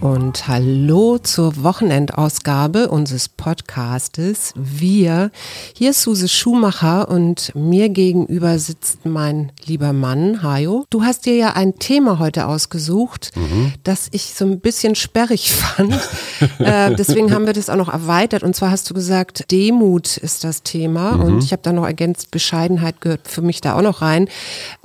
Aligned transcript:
Und 0.00 0.46
hallo 0.46 1.16
zur 1.18 1.62
Wochenendausgabe 1.64 2.90
unseres 2.90 3.28
Podcastes. 3.30 4.52
Wir, 4.54 5.30
hier 5.74 5.90
ist 5.90 6.02
Suse 6.02 6.28
Schumacher 6.28 7.08
und 7.08 7.54
mir 7.54 7.88
gegenüber 7.88 8.58
sitzt 8.58 9.06
mein 9.06 9.52
lieber 9.64 9.94
Mann, 9.94 10.42
Hajo. 10.42 10.84
Du 10.90 11.02
hast 11.02 11.24
dir 11.24 11.34
ja 11.34 11.52
ein 11.54 11.78
Thema 11.78 12.18
heute 12.18 12.46
ausgesucht, 12.46 13.32
mhm. 13.34 13.72
das 13.84 14.08
ich 14.12 14.34
so 14.34 14.44
ein 14.44 14.60
bisschen 14.60 14.94
sperrig 14.94 15.54
fand. 15.54 15.94
äh, 16.58 16.94
deswegen 16.94 17.32
haben 17.32 17.46
wir 17.46 17.54
das 17.54 17.70
auch 17.70 17.76
noch 17.76 17.92
erweitert. 17.92 18.42
Und 18.42 18.54
zwar 18.54 18.70
hast 18.70 18.88
du 18.90 18.94
gesagt, 18.94 19.50
Demut 19.50 20.18
ist 20.18 20.44
das 20.44 20.62
Thema. 20.62 21.12
Mhm. 21.12 21.22
Und 21.22 21.44
ich 21.44 21.52
habe 21.52 21.62
da 21.62 21.72
noch 21.72 21.86
ergänzt, 21.86 22.30
Bescheidenheit 22.30 23.00
gehört 23.00 23.26
für 23.28 23.42
mich 23.42 23.62
da 23.62 23.76
auch 23.76 23.82
noch 23.82 24.02
rein. 24.02 24.28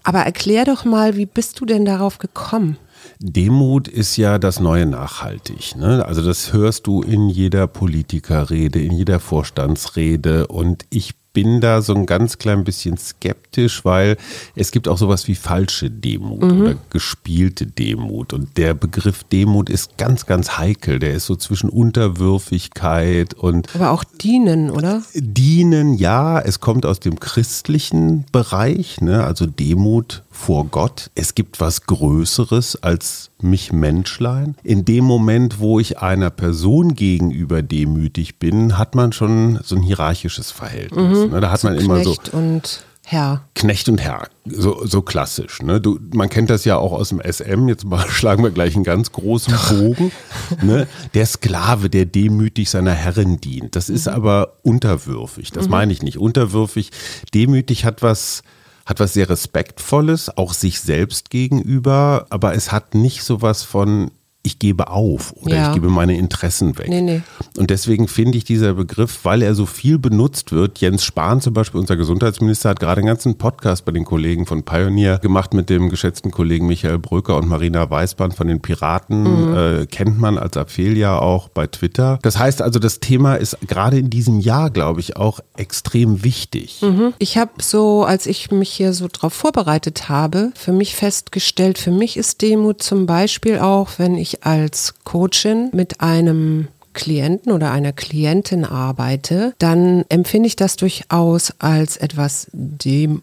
Aber 0.04 0.20
erklär 0.20 0.63
doch 0.63 0.85
mal, 0.85 1.18
wie 1.18 1.26
bist 1.26 1.59
du 1.59 1.66
denn 1.66 1.84
darauf 1.84 2.18
gekommen? 2.18 2.77
Demut 3.23 3.88
ist 3.88 4.17
ja 4.17 4.39
das 4.39 4.59
neue 4.59 4.88
Nachhaltig. 4.88 5.75
Ne? 5.75 6.03
Also 6.05 6.23
das 6.23 6.53
hörst 6.53 6.88
du 6.88 7.03
in 7.03 7.29
jeder 7.29 7.67
Politikerrede, 7.67 8.81
in 8.81 8.93
jeder 8.93 9.20
Vorstandsrede. 9.20 10.48
Und 10.48 10.85
ich 10.89 11.13
bin 11.34 11.62
da 11.62 11.81
so 11.81 11.93
ein 11.93 12.07
ganz 12.07 12.39
klein 12.39 12.63
bisschen 12.63 12.98
skeptisch, 12.98 13.85
weil 13.85 14.17
es 14.55 14.71
gibt 14.71 14.88
auch 14.88 14.98
sowas 14.98 15.27
wie 15.27 15.35
falsche 15.35 15.89
Demut 15.89 16.41
mhm. 16.41 16.62
oder 16.62 16.76
gespielte 16.89 17.67
Demut. 17.67 18.34
Und 18.34 18.57
der 18.57 18.73
Begriff 18.73 19.23
Demut 19.23 19.70
ist 19.70 19.98
ganz, 19.98 20.26
ganz 20.26 20.57
heikel. 20.57 20.99
Der 20.99 21.13
ist 21.13 21.27
so 21.27 21.35
zwischen 21.35 21.70
Unterwürfigkeit 21.70 23.34
und. 23.35 23.74
Aber 23.76 23.91
auch 23.91 24.03
dienen, 24.03 24.71
oder? 24.71 25.03
Dienen, 25.13 25.93
ja. 25.93 26.40
Es 26.40 26.59
kommt 26.59 26.85
aus 26.85 26.99
dem 26.99 27.20
christlichen 27.20 28.26
Bereich, 28.31 28.99
ne? 28.99 29.24
also 29.24 29.46
Demut 29.46 30.24
vor 30.32 30.65
Gott. 30.65 31.12
Es 31.13 31.35
gibt 31.35 31.60
was 31.60 31.85
Größeres 31.85 32.82
als 32.82 33.29
mich 33.41 33.71
Menschlein. 33.71 34.55
In 34.63 34.85
dem 34.85 35.04
Moment, 35.04 35.60
wo 35.60 35.79
ich 35.79 35.99
einer 35.99 36.29
Person 36.29 36.96
gegenüber 36.96 37.62
demütig 37.62 38.40
bin, 38.40 38.77
hat 38.77 38.96
man 38.96 39.12
schon 39.12 39.59
so 39.63 39.76
ein 39.76 39.82
hierarchisches 39.82 40.52
Verhältnis. 40.52 41.26
Mhm. 41.26 41.32
Ne? 41.32 41.41
Da 41.41 41.52
hat 41.52 41.59
so 41.59 41.68
man 41.68 41.77
immer 41.77 42.04
so. 42.04 42.15
Und 42.32 42.85
Herr. 43.04 43.41
Knecht 43.55 43.90
und 43.90 43.99
Herr, 43.99 44.29
so, 44.46 44.85
so 44.85 45.02
klassisch. 45.02 45.62
Ne? 45.62 45.82
Du, 45.82 45.99
man 46.13 46.29
kennt 46.29 46.49
das 46.49 46.63
ja 46.65 46.77
auch 46.77 46.93
aus 46.93 47.09
dem 47.09 47.20
SM, 47.20 47.68
jetzt 47.68 47.84
mal 47.84 48.05
schlagen 48.09 48.43
wir 48.43 48.52
gleich 48.52 48.76
einen 48.76 48.85
ganz 48.85 49.12
großen 49.12 49.54
Bogen. 49.70 50.12
ne? 50.62 50.87
Der 51.13 51.26
Sklave, 51.26 51.90
der 51.90 52.05
demütig 52.05 52.70
seiner 52.70 52.93
Herrin 52.93 53.41
dient. 53.41 53.76
Das 53.76 53.90
ist 53.90 54.07
mhm. 54.07 54.13
aber 54.13 54.54
unterwürfig, 54.62 55.52
das 55.52 55.65
mhm. 55.65 55.71
meine 55.71 55.93
ich 55.93 56.04
nicht. 56.04 56.20
Unterwürfig, 56.20 56.91
demütig 57.34 57.84
hat 57.85 58.02
was 58.02 58.43
hat 58.85 58.99
was 58.99 59.13
sehr 59.13 59.29
Respektvolles, 59.29 60.35
auch 60.37 60.54
sich 60.54 60.79
selbst 60.79 61.29
gegenüber, 61.29 62.26
aber 62.29 62.54
es 62.55 62.71
hat 62.71 62.96
nicht 62.96 63.24
so 63.24 63.41
was 63.41 63.63
von, 63.63 64.12
ich 64.44 64.57
gebe 64.57 64.89
auf 64.89 65.34
oder 65.34 65.56
ja. 65.56 65.67
ich 65.67 65.75
gebe 65.75 65.89
meine 65.89 66.17
Interessen 66.17 66.78
weg. 66.78 66.89
Nee, 66.89 67.01
nee. 67.01 67.22
Und 67.57 67.69
deswegen 67.69 68.07
finde 68.07 68.38
ich 68.38 68.44
dieser 68.44 68.73
Begriff, 68.73 69.19
weil 69.23 69.44
er 69.44 69.53
so 69.53 69.66
viel 69.66 70.00
benutzt 70.00 70.51
wird, 70.51 70.79
Jens 70.79 71.03
Spahn 71.03 71.41
zum 71.41 71.53
Beispiel, 71.53 71.79
unser 71.79 71.95
Gesundheitsminister, 71.95 72.69
hat 72.69 72.79
gerade 72.79 73.00
einen 73.00 73.07
ganzen 73.07 73.38
Podcast 73.38 73.85
bei 73.85 73.91
den 73.91 74.03
Kollegen 74.03 74.47
von 74.47 74.63
Pioneer 74.63 75.19
gemacht 75.19 75.53
mit 75.53 75.69
dem 75.69 75.89
geschätzten 75.89 76.31
Kollegen 76.31 76.66
Michael 76.66 76.97
Bröker 76.97 77.38
und 77.38 77.47
Marina 77.47 77.88
Weißband 77.89 78.34
von 78.34 78.47
den 78.47 78.62
Piraten, 78.62 79.23
mhm. 79.23 79.57
äh, 79.57 79.85
kennt 79.85 80.19
man 80.19 80.38
als 80.39 80.57
Apfelia 80.57 81.19
auch 81.19 81.50
bei 81.50 81.67
Twitter. 81.67 82.17
Das 82.23 82.39
heißt 82.39 82.62
also, 82.63 82.79
das 82.79 83.00
Thema 83.00 83.35
ist 83.35 83.57
gerade 83.67 84.00
in 84.00 84.09
diesem 84.09 84.39
Jahr, 84.39 84.72
glaube 84.72 85.01
ich, 85.01 85.18
auch 85.18 85.40
extrem 85.56 86.24
wichtig. 86.24 86.81
Mhm. 86.81 87.13
Ich 87.19 87.38
habe 87.38 87.51
so, 87.62 88.03
als 88.06 88.25
ich 88.25 88.50
mich 88.50 88.72
hier 88.72 88.94
so 88.94 89.07
drauf 89.12 89.34
vorbereitet 89.34 90.09
habe, 90.09 90.51
für 90.56 90.72
mich 90.72 90.96
festgestellt, 90.96 91.78
für 91.78 91.91
mich 91.91 92.18
ist 92.18 92.41
Demut 92.41 92.81
zum 92.81 93.06
Beispiel 93.06 93.59
auch, 93.59 93.90
wenn 93.97 94.16
ich 94.16 94.31
ich 94.31 94.44
als 94.46 94.94
Coachin 95.03 95.69
mit 95.74 96.02
einem 96.02 96.68
Klienten 96.94 97.52
oder 97.52 97.72
einer 97.72 97.94
Klientin 97.94 98.66
arbeite, 98.66 99.53
dann 99.59 100.03
empfinde 100.09 100.47
ich 100.47 100.56
das 100.56 100.75
durchaus 100.75 101.53
als 101.59 101.97
etwas 101.97 102.47
dem, 102.52 103.22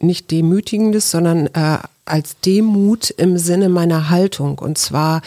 nicht 0.00 0.30
demütigendes, 0.30 1.10
sondern 1.10 1.48
äh, 1.48 1.78
als 2.04 2.38
Demut 2.40 3.10
im 3.10 3.38
Sinne 3.38 3.68
meiner 3.68 4.10
Haltung. 4.10 4.58
Und 4.58 4.78
zwar 4.78 5.22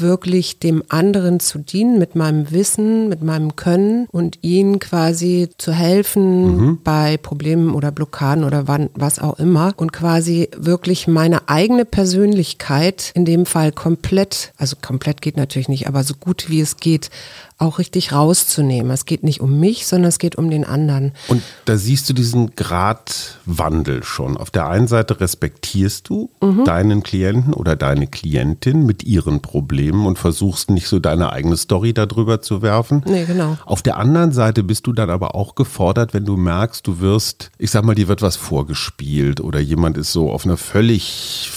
wirklich 0.00 0.58
dem 0.58 0.82
anderen 0.88 1.40
zu 1.40 1.58
dienen 1.58 1.98
mit 1.98 2.14
meinem 2.14 2.50
Wissen, 2.50 3.08
mit 3.08 3.22
meinem 3.22 3.56
Können 3.56 4.06
und 4.10 4.38
ihnen 4.42 4.78
quasi 4.78 5.48
zu 5.58 5.72
helfen 5.72 6.56
mhm. 6.56 6.78
bei 6.82 7.16
Problemen 7.16 7.74
oder 7.74 7.90
Blockaden 7.90 8.44
oder 8.44 8.68
wann, 8.68 8.90
was 8.94 9.18
auch 9.18 9.38
immer 9.38 9.72
und 9.76 9.92
quasi 9.92 10.48
wirklich 10.56 11.08
meine 11.08 11.48
eigene 11.48 11.84
Persönlichkeit 11.84 13.12
in 13.14 13.24
dem 13.24 13.46
Fall 13.46 13.72
komplett, 13.72 14.52
also 14.56 14.76
komplett 14.80 15.22
geht 15.22 15.36
natürlich 15.36 15.68
nicht, 15.68 15.86
aber 15.86 16.04
so 16.04 16.14
gut 16.14 16.48
wie 16.48 16.60
es 16.60 16.76
geht, 16.76 17.10
auch 17.58 17.80
richtig 17.80 18.12
rauszunehmen. 18.12 18.92
Es 18.92 19.04
geht 19.04 19.24
nicht 19.24 19.40
um 19.40 19.58
mich, 19.58 19.86
sondern 19.86 20.08
es 20.08 20.20
geht 20.20 20.36
um 20.36 20.48
den 20.48 20.64
anderen. 20.64 21.12
Und 21.26 21.42
da 21.64 21.76
siehst 21.76 22.08
du 22.08 22.12
diesen 22.12 22.54
Gradwandel 22.54 24.04
schon. 24.04 24.36
Auf 24.36 24.50
der 24.50 24.68
einen 24.68 24.86
Seite 24.86 25.20
respektierst 25.20 26.08
du 26.08 26.30
mhm. 26.40 26.64
deinen 26.64 27.02
Klienten 27.02 27.52
oder 27.52 27.74
deine 27.74 28.06
Klientin 28.06 28.86
mit 28.86 29.02
ihren 29.02 29.42
Problemen 29.42 30.06
und 30.06 30.20
versuchst 30.20 30.70
nicht 30.70 30.86
so 30.86 31.00
deine 31.00 31.32
eigene 31.32 31.56
Story 31.56 31.92
darüber 31.92 32.40
zu 32.40 32.62
werfen. 32.62 33.02
Nee, 33.06 33.24
genau. 33.24 33.58
Auf 33.66 33.82
der 33.82 33.96
anderen 33.96 34.30
Seite 34.30 34.62
bist 34.62 34.86
du 34.86 34.92
dann 34.92 35.10
aber 35.10 35.34
auch 35.34 35.56
gefordert, 35.56 36.14
wenn 36.14 36.24
du 36.24 36.36
merkst, 36.36 36.86
du 36.86 37.00
wirst, 37.00 37.50
ich 37.58 37.72
sag 37.72 37.84
mal, 37.84 37.96
dir 37.96 38.06
wird 38.06 38.22
was 38.22 38.36
vorgespielt 38.36 39.40
oder 39.40 39.58
jemand 39.58 39.98
ist 39.98 40.12
so 40.12 40.30
auf 40.30 40.44
einer 40.44 40.56
völlig 40.56 41.50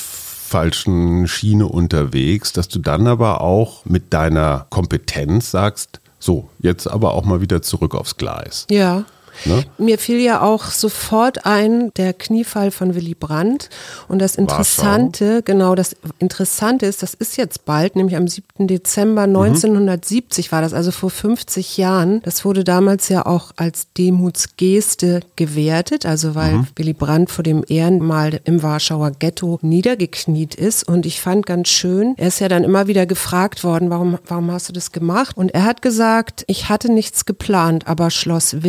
falschen 0.51 1.29
Schiene 1.29 1.65
unterwegs, 1.65 2.51
dass 2.51 2.67
du 2.67 2.79
dann 2.79 3.07
aber 3.07 3.39
auch 3.39 3.85
mit 3.85 4.13
deiner 4.13 4.67
Kompetenz 4.69 5.49
sagst, 5.49 6.01
so, 6.19 6.49
jetzt 6.59 6.87
aber 6.87 7.13
auch 7.13 7.23
mal 7.23 7.41
wieder 7.41 7.61
zurück 7.61 7.95
aufs 7.95 8.17
Gleis. 8.17 8.67
Ja. 8.69 9.05
Ne? 9.45 9.63
Mir 9.77 9.97
fiel 9.97 10.19
ja 10.19 10.41
auch 10.41 10.65
sofort 10.65 11.45
ein 11.45 11.91
der 11.95 12.13
Kniefall 12.13 12.71
von 12.71 12.95
Willy 12.95 13.15
Brandt. 13.15 13.69
Und 14.07 14.19
das 14.19 14.35
Interessante, 14.35 15.25
Warschau. 15.25 15.41
genau, 15.45 15.75
das 15.75 15.95
Interessante 16.19 16.85
ist, 16.85 17.03
das 17.03 17.13
ist 17.13 17.37
jetzt 17.37 17.65
bald, 17.65 17.95
nämlich 17.95 18.15
am 18.15 18.27
7. 18.27 18.67
Dezember 18.67 19.23
1970 19.23 20.47
mhm. 20.47 20.51
war 20.51 20.61
das, 20.61 20.73
also 20.73 20.91
vor 20.91 21.09
50 21.09 21.77
Jahren. 21.77 22.21
Das 22.23 22.45
wurde 22.45 22.63
damals 22.63 23.09
ja 23.09 23.25
auch 23.25 23.51
als 23.55 23.87
Demutsgeste 23.97 25.21
gewertet, 25.35 26.05
also 26.05 26.35
weil 26.35 26.53
mhm. 26.53 26.67
Willy 26.75 26.93
Brandt 26.93 27.31
vor 27.31 27.43
dem 27.43 27.63
Ehrenmal 27.67 28.39
im 28.43 28.63
Warschauer 28.63 29.11
Ghetto 29.11 29.59
niedergekniet 29.61 30.55
ist. 30.55 30.87
Und 30.87 31.05
ich 31.05 31.21
fand 31.21 31.45
ganz 31.45 31.69
schön, 31.69 32.13
er 32.17 32.27
ist 32.27 32.39
ja 32.39 32.47
dann 32.47 32.63
immer 32.63 32.87
wieder 32.87 33.05
gefragt 33.05 33.63
worden, 33.63 33.89
warum, 33.89 34.17
warum 34.27 34.51
hast 34.51 34.69
du 34.69 34.73
das 34.73 34.91
gemacht? 34.91 35.37
Und 35.37 35.53
er 35.53 35.63
hat 35.63 35.81
gesagt, 35.81 36.43
ich 36.47 36.69
hatte 36.69 36.91
nichts 36.91 37.25
geplant, 37.25 37.87
aber 37.87 38.11
Schloss 38.11 38.63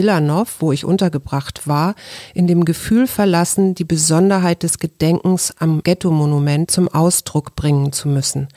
Wo 0.60 0.72
ich 0.72 0.84
untergebracht 0.84 1.66
war, 1.66 1.94
in 2.34 2.46
dem 2.46 2.64
Gefühl 2.64 3.06
verlassen, 3.06 3.74
die 3.74 3.84
Besonderheit 3.84 4.62
des 4.62 4.78
Gedenkens 4.78 5.54
am 5.58 5.82
Ghetto-Monument 5.82 6.70
zum 6.70 6.88
Ausdruck 6.88 7.54
bringen 7.56 7.92
zu 7.92 8.08
müssen. 8.08 8.48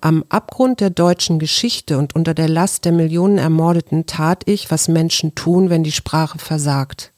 Am 0.00 0.24
Abgrund 0.28 0.80
der 0.80 0.90
deutschen 0.90 1.38
Geschichte 1.38 1.98
und 1.98 2.14
unter 2.14 2.34
der 2.34 2.48
Last 2.48 2.84
der 2.84 2.92
Millionen 2.92 3.38
Ermordeten 3.38 4.06
tat 4.06 4.42
ich, 4.46 4.70
was 4.70 4.88
Menschen 4.88 5.34
tun, 5.34 5.70
wenn 5.70 5.84
die 5.84 5.92
Sprache 5.92 6.38
versagt. 6.38 7.13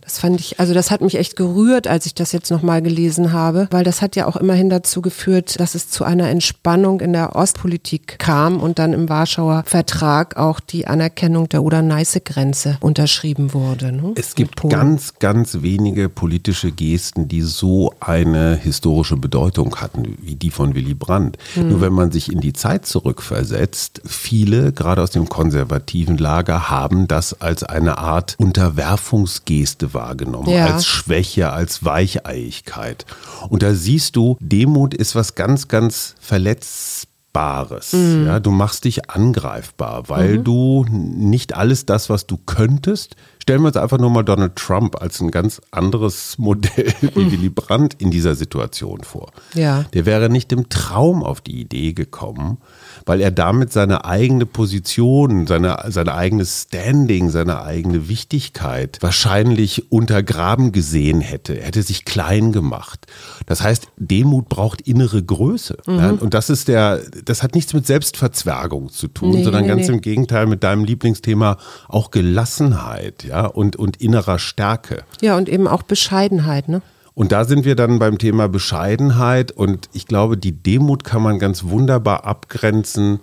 Das 0.00 0.18
fand 0.18 0.40
ich, 0.40 0.58
also 0.58 0.74
das 0.74 0.90
hat 0.90 1.00
mich 1.00 1.16
echt 1.16 1.36
gerührt, 1.36 1.86
als 1.86 2.06
ich 2.06 2.14
das 2.14 2.32
jetzt 2.32 2.50
nochmal 2.50 2.82
gelesen 2.82 3.32
habe, 3.32 3.68
weil 3.70 3.84
das 3.84 4.00
hat 4.00 4.16
ja 4.16 4.26
auch 4.26 4.36
immerhin 4.36 4.70
dazu 4.70 5.02
geführt, 5.02 5.60
dass 5.60 5.74
es 5.74 5.90
zu 5.90 6.04
einer 6.04 6.28
Entspannung 6.28 7.00
in 7.00 7.12
der 7.12 7.36
Ostpolitik 7.36 8.18
kam 8.18 8.60
und 8.60 8.78
dann 8.78 8.92
im 8.92 9.08
Warschauer 9.08 9.64
Vertrag 9.66 10.36
auch 10.36 10.60
die 10.60 10.86
Anerkennung 10.86 11.48
der 11.48 11.62
Oder-Neiße-Grenze 11.62 12.78
unterschrieben 12.80 13.52
wurde. 13.52 13.92
Ne? 13.92 14.12
Es 14.16 14.34
gibt 14.34 14.68
ganz, 14.68 15.14
ganz 15.18 15.58
wenige 15.60 16.08
politische 16.08 16.72
Gesten, 16.72 17.28
die 17.28 17.42
so 17.42 17.92
eine 18.00 18.56
historische 18.56 19.16
Bedeutung 19.16 19.76
hatten, 19.76 20.16
wie 20.22 20.36
die 20.36 20.50
von 20.50 20.74
Willy 20.74 20.94
Brandt. 20.94 21.36
Hm. 21.54 21.68
Nur 21.68 21.80
wenn 21.80 21.92
man 21.92 22.12
sich 22.12 22.32
in 22.32 22.40
die 22.40 22.52
Zeit 22.52 22.86
zurückversetzt, 22.86 24.00
viele, 24.06 24.72
gerade 24.72 25.02
aus 25.02 25.10
dem 25.10 25.28
konservativen 25.28 26.16
Lager, 26.16 26.70
haben 26.70 27.08
das 27.08 27.40
als 27.40 27.62
eine 27.62 27.98
Art 27.98 28.36
Unterwerfungsgeste 28.38 29.49
Geste 29.50 29.94
wahrgenommen, 29.94 30.48
ja. 30.48 30.66
als 30.66 30.86
Schwäche, 30.86 31.50
als 31.50 31.84
Weicheiigkeit. 31.84 33.04
Und 33.48 33.64
da 33.64 33.74
siehst 33.74 34.14
du, 34.14 34.36
Demut 34.38 34.94
ist 34.94 35.16
was 35.16 35.34
ganz, 35.34 35.66
ganz 35.66 36.14
Verletzbares. 36.20 37.92
Mhm. 37.92 38.26
Ja, 38.26 38.38
du 38.38 38.52
machst 38.52 38.84
dich 38.84 39.10
angreifbar, 39.10 40.08
weil 40.08 40.38
mhm. 40.38 40.44
du 40.44 40.86
nicht 40.88 41.56
alles 41.56 41.84
das, 41.84 42.08
was 42.08 42.28
du 42.28 42.36
könntest, 42.36 43.16
Stellen 43.42 43.62
wir 43.62 43.68
uns 43.68 43.76
einfach 43.76 43.98
nur 43.98 44.10
mal 44.10 44.22
Donald 44.22 44.56
Trump 44.56 45.00
als 45.00 45.20
ein 45.20 45.30
ganz 45.30 45.60
anderes 45.70 46.38
Modell 46.38 46.92
wie 47.00 47.32
Willy 47.32 47.48
Brandt 47.48 47.94
in 47.98 48.10
dieser 48.10 48.34
Situation 48.34 49.02
vor. 49.02 49.32
Ja. 49.54 49.84
Der 49.94 50.06
wäre 50.06 50.28
nicht 50.28 50.52
im 50.52 50.68
Traum 50.68 51.24
auf 51.24 51.40
die 51.40 51.60
Idee 51.60 51.92
gekommen, 51.94 52.58
weil 53.06 53.20
er 53.20 53.30
damit 53.30 53.72
seine 53.72 54.04
eigene 54.04 54.46
Position, 54.46 55.46
seine, 55.46 55.84
seine 55.88 56.14
eigene 56.14 56.44
Standing, 56.44 57.30
seine 57.30 57.62
eigene 57.62 58.08
Wichtigkeit 58.08 58.98
wahrscheinlich 59.00 59.90
untergraben 59.90 60.72
gesehen 60.72 61.20
hätte. 61.20 61.58
Er 61.58 61.66
hätte 61.66 61.82
sich 61.82 62.04
klein 62.04 62.52
gemacht. 62.52 63.06
Das 63.46 63.62
heißt, 63.62 63.88
Demut 63.96 64.48
braucht 64.48 64.82
innere 64.82 65.22
Größe. 65.22 65.78
Mhm. 65.86 65.98
Ja, 65.98 66.10
und 66.10 66.34
das 66.34 66.50
ist 66.50 66.68
der, 66.68 67.00
das 67.24 67.42
hat 67.42 67.54
nichts 67.54 67.72
mit 67.72 67.86
Selbstverzwergung 67.86 68.90
zu 68.90 69.08
tun, 69.08 69.30
nee, 69.30 69.44
sondern 69.44 69.62
nee, 69.62 69.68
ganz 69.68 69.88
nee. 69.88 69.94
im 69.94 70.00
Gegenteil 70.00 70.46
mit 70.46 70.62
deinem 70.62 70.84
Lieblingsthema 70.84 71.56
auch 71.88 72.10
Gelassenheit, 72.10 73.24
ja, 73.30 73.46
und, 73.46 73.76
und 73.76 73.98
innerer 73.98 74.38
Stärke. 74.38 75.04
Ja, 75.20 75.36
und 75.36 75.48
eben 75.48 75.68
auch 75.68 75.82
Bescheidenheit, 75.82 76.68
ne? 76.68 76.82
Und 77.14 77.32
da 77.32 77.44
sind 77.44 77.64
wir 77.64 77.76
dann 77.76 77.98
beim 77.98 78.18
Thema 78.18 78.48
Bescheidenheit 78.48 79.52
und 79.52 79.88
ich 79.92 80.06
glaube, 80.06 80.36
die 80.36 80.52
Demut 80.52 81.04
kann 81.04 81.22
man 81.22 81.38
ganz 81.38 81.64
wunderbar 81.64 82.24
abgrenzen 82.24 83.20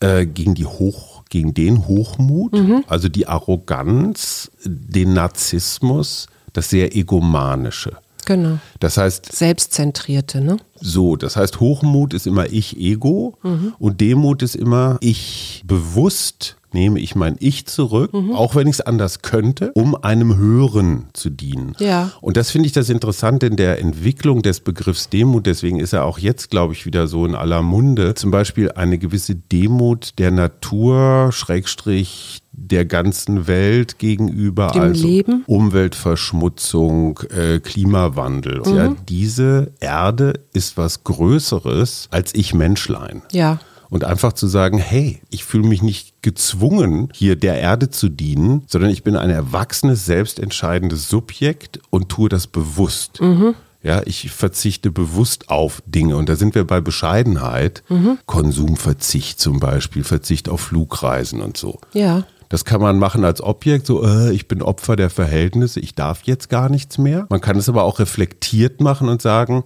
äh, 0.00 0.24
gegen 0.24 0.54
die 0.54 0.66
Hoch, 0.66 1.24
gegen 1.28 1.52
den 1.52 1.86
Hochmut, 1.86 2.52
mhm. 2.52 2.84
also 2.86 3.08
die 3.08 3.26
Arroganz, 3.26 4.50
den 4.64 5.14
Narzissmus, 5.14 6.28
das 6.52 6.70
sehr 6.70 6.94
egomanische. 6.96 7.96
Genau. 8.28 8.58
Das 8.78 8.98
heißt. 8.98 9.32
Selbstzentrierte, 9.34 10.42
ne? 10.42 10.58
So, 10.78 11.16
das 11.16 11.36
heißt, 11.36 11.60
Hochmut 11.60 12.12
ist 12.12 12.26
immer 12.26 12.52
Ich-Ego 12.52 13.38
mhm. 13.42 13.72
und 13.78 14.02
Demut 14.02 14.42
ist 14.42 14.54
immer 14.54 14.98
ich 15.00 15.62
bewusst 15.66 16.58
nehme 16.74 17.00
ich 17.00 17.14
mein 17.14 17.36
Ich 17.40 17.64
zurück, 17.64 18.12
mhm. 18.12 18.32
auch 18.32 18.54
wenn 18.54 18.66
ich 18.66 18.74
es 18.74 18.80
anders 18.82 19.22
könnte, 19.22 19.72
um 19.72 19.94
einem 19.94 20.36
Hören 20.36 21.06
zu 21.14 21.30
dienen. 21.30 21.74
Ja. 21.78 22.12
Und 22.20 22.36
das 22.36 22.50
finde 22.50 22.66
ich 22.66 22.72
das 22.72 22.90
Interessante 22.90 23.46
in 23.46 23.56
der 23.56 23.78
Entwicklung 23.78 24.42
des 24.42 24.60
Begriffs 24.60 25.08
Demut. 25.08 25.46
Deswegen 25.46 25.80
ist 25.80 25.94
er 25.94 26.04
auch 26.04 26.18
jetzt, 26.18 26.50
glaube 26.50 26.74
ich, 26.74 26.84
wieder 26.84 27.06
so 27.06 27.24
in 27.24 27.34
aller 27.34 27.62
Munde. 27.62 28.14
Zum 28.14 28.30
Beispiel 28.30 28.72
eine 28.72 28.98
gewisse 28.98 29.34
Demut 29.36 30.18
der 30.18 30.30
Natur, 30.30 31.30
Schrägstrich 31.32 32.42
der 32.66 32.84
ganzen 32.84 33.46
Welt 33.46 33.98
gegenüber, 33.98 34.68
Dem 34.68 34.82
also 34.82 35.06
Leben. 35.06 35.44
Umweltverschmutzung, 35.46 37.20
äh, 37.30 37.60
Klimawandel. 37.60 38.62
Mhm. 38.64 38.76
Ja, 38.76 38.96
diese 39.08 39.72
Erde 39.80 40.34
ist 40.52 40.76
was 40.76 41.04
Größeres 41.04 42.08
als 42.10 42.34
ich 42.34 42.54
Menschlein. 42.54 43.22
Ja. 43.32 43.60
Und 43.90 44.04
einfach 44.04 44.34
zu 44.34 44.46
sagen, 44.48 44.76
hey, 44.76 45.20
ich 45.30 45.44
fühle 45.44 45.66
mich 45.66 45.80
nicht 45.82 46.20
gezwungen, 46.20 47.08
hier 47.14 47.36
der 47.36 47.58
Erde 47.58 47.88
zu 47.88 48.10
dienen, 48.10 48.64
sondern 48.66 48.90
ich 48.90 49.02
bin 49.02 49.16
ein 49.16 49.30
erwachsenes, 49.30 50.04
selbstentscheidendes 50.04 51.08
Subjekt 51.08 51.80
und 51.88 52.10
tue 52.10 52.28
das 52.28 52.46
bewusst. 52.46 53.22
Mhm. 53.22 53.54
Ja, 53.82 54.02
ich 54.04 54.30
verzichte 54.30 54.90
bewusst 54.90 55.48
auf 55.50 55.82
Dinge. 55.86 56.16
Und 56.16 56.28
da 56.28 56.36
sind 56.36 56.54
wir 56.54 56.66
bei 56.66 56.80
Bescheidenheit. 56.80 57.82
Mhm. 57.88 58.18
Konsumverzicht 58.26 59.40
zum 59.40 59.60
Beispiel, 59.60 60.04
Verzicht 60.04 60.48
auf 60.48 60.60
Flugreisen 60.60 61.40
und 61.40 61.56
so. 61.56 61.78
Ja. 61.92 62.24
Das 62.48 62.64
kann 62.64 62.80
man 62.80 62.98
machen 62.98 63.24
als 63.24 63.42
Objekt, 63.42 63.86
so 63.86 64.04
äh, 64.04 64.32
ich 64.32 64.48
bin 64.48 64.62
Opfer 64.62 64.96
der 64.96 65.10
Verhältnisse, 65.10 65.80
ich 65.80 65.94
darf 65.94 66.22
jetzt 66.22 66.48
gar 66.48 66.68
nichts 66.68 66.96
mehr. 66.96 67.26
Man 67.28 67.40
kann 67.40 67.56
es 67.56 67.68
aber 67.68 67.84
auch 67.84 67.98
reflektiert 67.98 68.80
machen 68.80 69.08
und 69.08 69.20
sagen, 69.20 69.64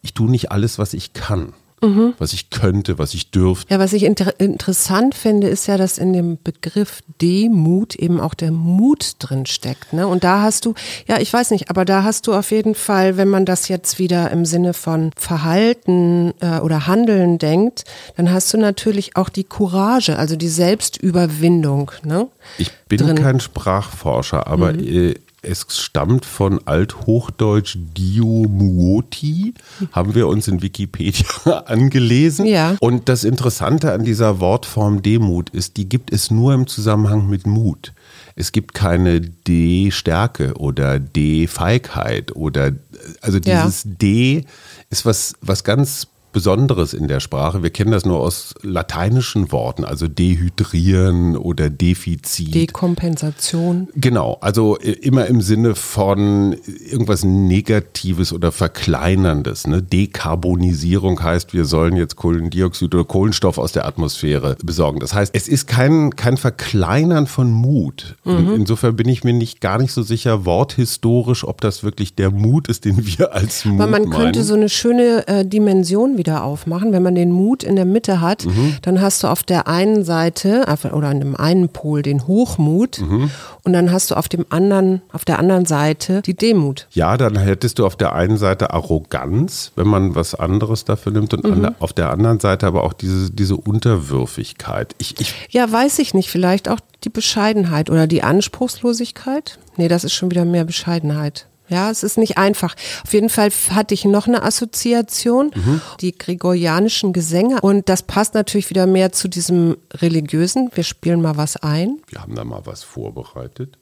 ich 0.00 0.14
tue 0.14 0.30
nicht 0.30 0.52
alles, 0.52 0.78
was 0.78 0.94
ich 0.94 1.12
kann 1.12 1.52
mhm. 1.80 2.14
was 2.18 2.32
ich 2.32 2.50
könnte, 2.50 2.98
was 2.98 3.14
ich 3.14 3.30
dürfte. 3.30 3.72
Ja, 3.72 3.78
was 3.78 3.92
ich 3.92 4.04
inter 4.04 4.38
interessant 4.38 5.14
finde, 5.14 5.48
ist 5.48 5.66
ja, 5.66 5.76
dass 5.76 5.98
in 5.98 6.12
dem 6.12 6.38
Begriff 6.42 7.00
Demut 7.20 7.94
eben 7.94 8.20
auch 8.20 8.34
der 8.34 8.50
Mut 8.50 9.16
drin 9.18 9.46
steckt. 9.46 9.92
Ne? 9.92 10.06
Und 10.06 10.24
da 10.24 10.42
hast 10.42 10.64
du, 10.64 10.74
ja, 11.06 11.18
ich 11.18 11.32
weiß 11.32 11.50
nicht, 11.50 11.70
aber 11.70 11.84
da 11.84 12.02
hast 12.02 12.26
du 12.26 12.34
auf 12.34 12.50
jeden 12.50 12.74
Fall, 12.74 13.16
wenn 13.16 13.28
man 13.28 13.44
das 13.44 13.68
jetzt 13.68 13.98
wieder 13.98 14.30
im 14.30 14.44
Sinne 14.44 14.74
von 14.74 15.10
Verhalten 15.16 16.32
äh, 16.40 16.60
oder 16.60 16.86
Handeln 16.86 17.38
denkt, 17.38 17.84
dann 18.16 18.30
hast 18.30 18.52
du 18.52 18.58
natürlich 18.58 19.16
auch 19.16 19.28
die 19.28 19.44
Courage, 19.44 20.18
also 20.18 20.36
die 20.36 20.48
Selbstüberwindung. 20.48 21.92
Ne? 22.04 22.28
Ich 22.58 22.70
bin 22.88 22.98
drin. 22.98 23.16
kein 23.16 23.40
Sprachforscher, 23.40 24.46
aber 24.46 24.72
mhm. 24.72 24.80
äh, 24.80 25.14
es 25.42 25.66
stammt 25.68 26.24
von 26.24 26.66
Althochdeutsch 26.66 27.76
Diomuoti, 27.96 29.54
haben 29.92 30.14
wir 30.14 30.28
uns 30.28 30.48
in 30.48 30.62
Wikipedia 30.62 31.26
angelesen. 31.66 32.46
Ja. 32.46 32.76
Und 32.80 33.08
das 33.08 33.24
Interessante 33.24 33.92
an 33.92 34.04
dieser 34.04 34.40
Wortform 34.40 35.02
Demut 35.02 35.50
ist, 35.50 35.76
die 35.76 35.88
gibt 35.88 36.12
es 36.12 36.30
nur 36.30 36.54
im 36.54 36.66
Zusammenhang 36.66 37.28
mit 37.28 37.46
Mut. 37.46 37.92
Es 38.36 38.52
gibt 38.52 38.74
keine 38.74 39.20
D-Stärke 39.20 40.54
oder 40.54 40.98
D-Feigheit 40.98 42.34
oder 42.36 42.72
also 43.20 43.38
dieses 43.38 43.84
ja. 43.84 43.90
D 43.90 44.44
ist 44.90 45.04
was, 45.04 45.34
was 45.40 45.64
ganz 45.64 46.06
Besonderes 46.32 46.94
in 46.94 47.08
der 47.08 47.20
Sprache. 47.20 47.62
Wir 47.62 47.70
kennen 47.70 47.90
das 47.90 48.04
nur 48.04 48.20
aus 48.20 48.54
lateinischen 48.62 49.50
Worten, 49.52 49.84
also 49.84 50.06
dehydrieren 50.08 51.36
oder 51.36 51.70
Defizit. 51.70 52.54
Dekompensation. 52.54 53.88
Genau, 53.94 54.38
also 54.40 54.76
immer 54.76 55.26
im 55.26 55.40
Sinne 55.40 55.74
von 55.74 56.56
irgendwas 56.90 57.24
Negatives 57.24 58.32
oder 58.32 58.52
Verkleinerndes. 58.52 59.66
Ne? 59.66 59.82
Dekarbonisierung 59.82 61.22
heißt, 61.22 61.52
wir 61.52 61.64
sollen 61.64 61.96
jetzt 61.96 62.16
Kohlendioxid 62.16 62.94
oder 62.94 63.04
Kohlenstoff 63.04 63.58
aus 63.58 63.72
der 63.72 63.86
Atmosphäre 63.86 64.56
besorgen. 64.64 65.00
Das 65.00 65.14
heißt, 65.14 65.34
es 65.34 65.48
ist 65.48 65.66
kein, 65.66 66.14
kein 66.16 66.36
Verkleinern 66.36 67.26
von 67.26 67.50
Mut. 67.50 68.16
Mhm. 68.24 68.54
Insofern 68.54 68.96
bin 68.96 69.08
ich 69.08 69.24
mir 69.24 69.32
nicht 69.32 69.60
gar 69.60 69.78
nicht 69.78 69.92
so 69.92 70.02
sicher, 70.02 70.44
worthistorisch, 70.44 71.44
ob 71.44 71.60
das 71.60 71.82
wirklich 71.82 72.14
der 72.14 72.30
Mut 72.30 72.68
ist, 72.68 72.84
den 72.84 73.04
wir 73.04 73.32
als 73.32 73.64
Mut 73.64 73.80
Aber 73.80 73.90
man 73.90 74.02
meinen. 74.02 74.12
könnte 74.12 74.44
so 74.44 74.54
eine 74.54 74.68
schöne 74.68 75.26
äh, 75.26 75.44
Dimension 75.44 76.18
wieder 76.20 76.44
aufmachen. 76.44 76.92
Wenn 76.92 77.02
man 77.02 77.14
den 77.14 77.32
Mut 77.32 77.64
in 77.64 77.74
der 77.74 77.86
Mitte 77.86 78.20
hat, 78.20 78.44
mhm. 78.44 78.76
dann 78.82 79.00
hast 79.00 79.22
du 79.22 79.28
auf 79.28 79.42
der 79.42 79.66
einen 79.66 80.04
Seite 80.04 80.66
oder 80.92 81.08
an 81.08 81.18
dem 81.18 81.34
einen 81.34 81.70
Pol 81.70 82.02
den 82.02 82.26
Hochmut 82.26 83.00
mhm. 83.00 83.30
und 83.64 83.72
dann 83.72 83.90
hast 83.90 84.10
du 84.10 84.14
auf 84.14 84.28
dem 84.28 84.44
anderen, 84.50 85.00
auf 85.12 85.24
der 85.24 85.38
anderen 85.38 85.64
Seite 85.64 86.20
die 86.22 86.36
Demut. 86.36 86.86
Ja, 86.90 87.16
dann 87.16 87.36
hättest 87.36 87.78
du 87.78 87.86
auf 87.86 87.96
der 87.96 88.14
einen 88.14 88.36
Seite 88.36 88.72
Arroganz, 88.72 89.72
wenn 89.74 89.88
man 89.88 90.14
was 90.14 90.34
anderes 90.34 90.84
dafür 90.84 91.12
nimmt 91.12 91.32
und 91.32 91.44
mhm. 91.44 91.74
auf 91.80 91.92
der 91.92 92.10
anderen 92.10 92.38
Seite 92.38 92.66
aber 92.66 92.84
auch 92.84 92.92
diese, 92.92 93.30
diese 93.30 93.56
Unterwürfigkeit. 93.56 94.94
Ich, 94.98 95.18
ich 95.18 95.34
ja, 95.50 95.70
weiß 95.70 95.98
ich 95.98 96.12
nicht, 96.12 96.30
vielleicht 96.30 96.68
auch 96.68 96.80
die 97.04 97.10
Bescheidenheit 97.10 97.88
oder 97.88 98.06
die 98.06 98.22
Anspruchslosigkeit. 98.22 99.58
Nee, 99.76 99.88
das 99.88 100.04
ist 100.04 100.12
schon 100.12 100.30
wieder 100.30 100.44
mehr 100.44 100.64
Bescheidenheit. 100.64 101.46
Ja, 101.70 101.90
es 101.90 102.02
ist 102.02 102.18
nicht 102.18 102.36
einfach. 102.36 102.74
Auf 103.04 103.12
jeden 103.12 103.30
Fall 103.30 103.50
hatte 103.70 103.94
ich 103.94 104.04
noch 104.04 104.26
eine 104.26 104.42
Assoziation, 104.42 105.52
mhm. 105.54 105.80
die 106.00 106.12
gregorianischen 106.12 107.12
Gesänge. 107.12 107.60
Und 107.60 107.88
das 107.88 108.02
passt 108.02 108.34
natürlich 108.34 108.70
wieder 108.70 108.86
mehr 108.86 109.12
zu 109.12 109.28
diesem 109.28 109.76
religiösen. 109.94 110.70
Wir 110.74 110.84
spielen 110.84 111.22
mal 111.22 111.36
was 111.36 111.56
ein. 111.56 112.00
Wir 112.08 112.20
haben 112.20 112.34
da 112.34 112.44
mal 112.44 112.62
was 112.64 112.82
vorbereitet. 112.82 113.78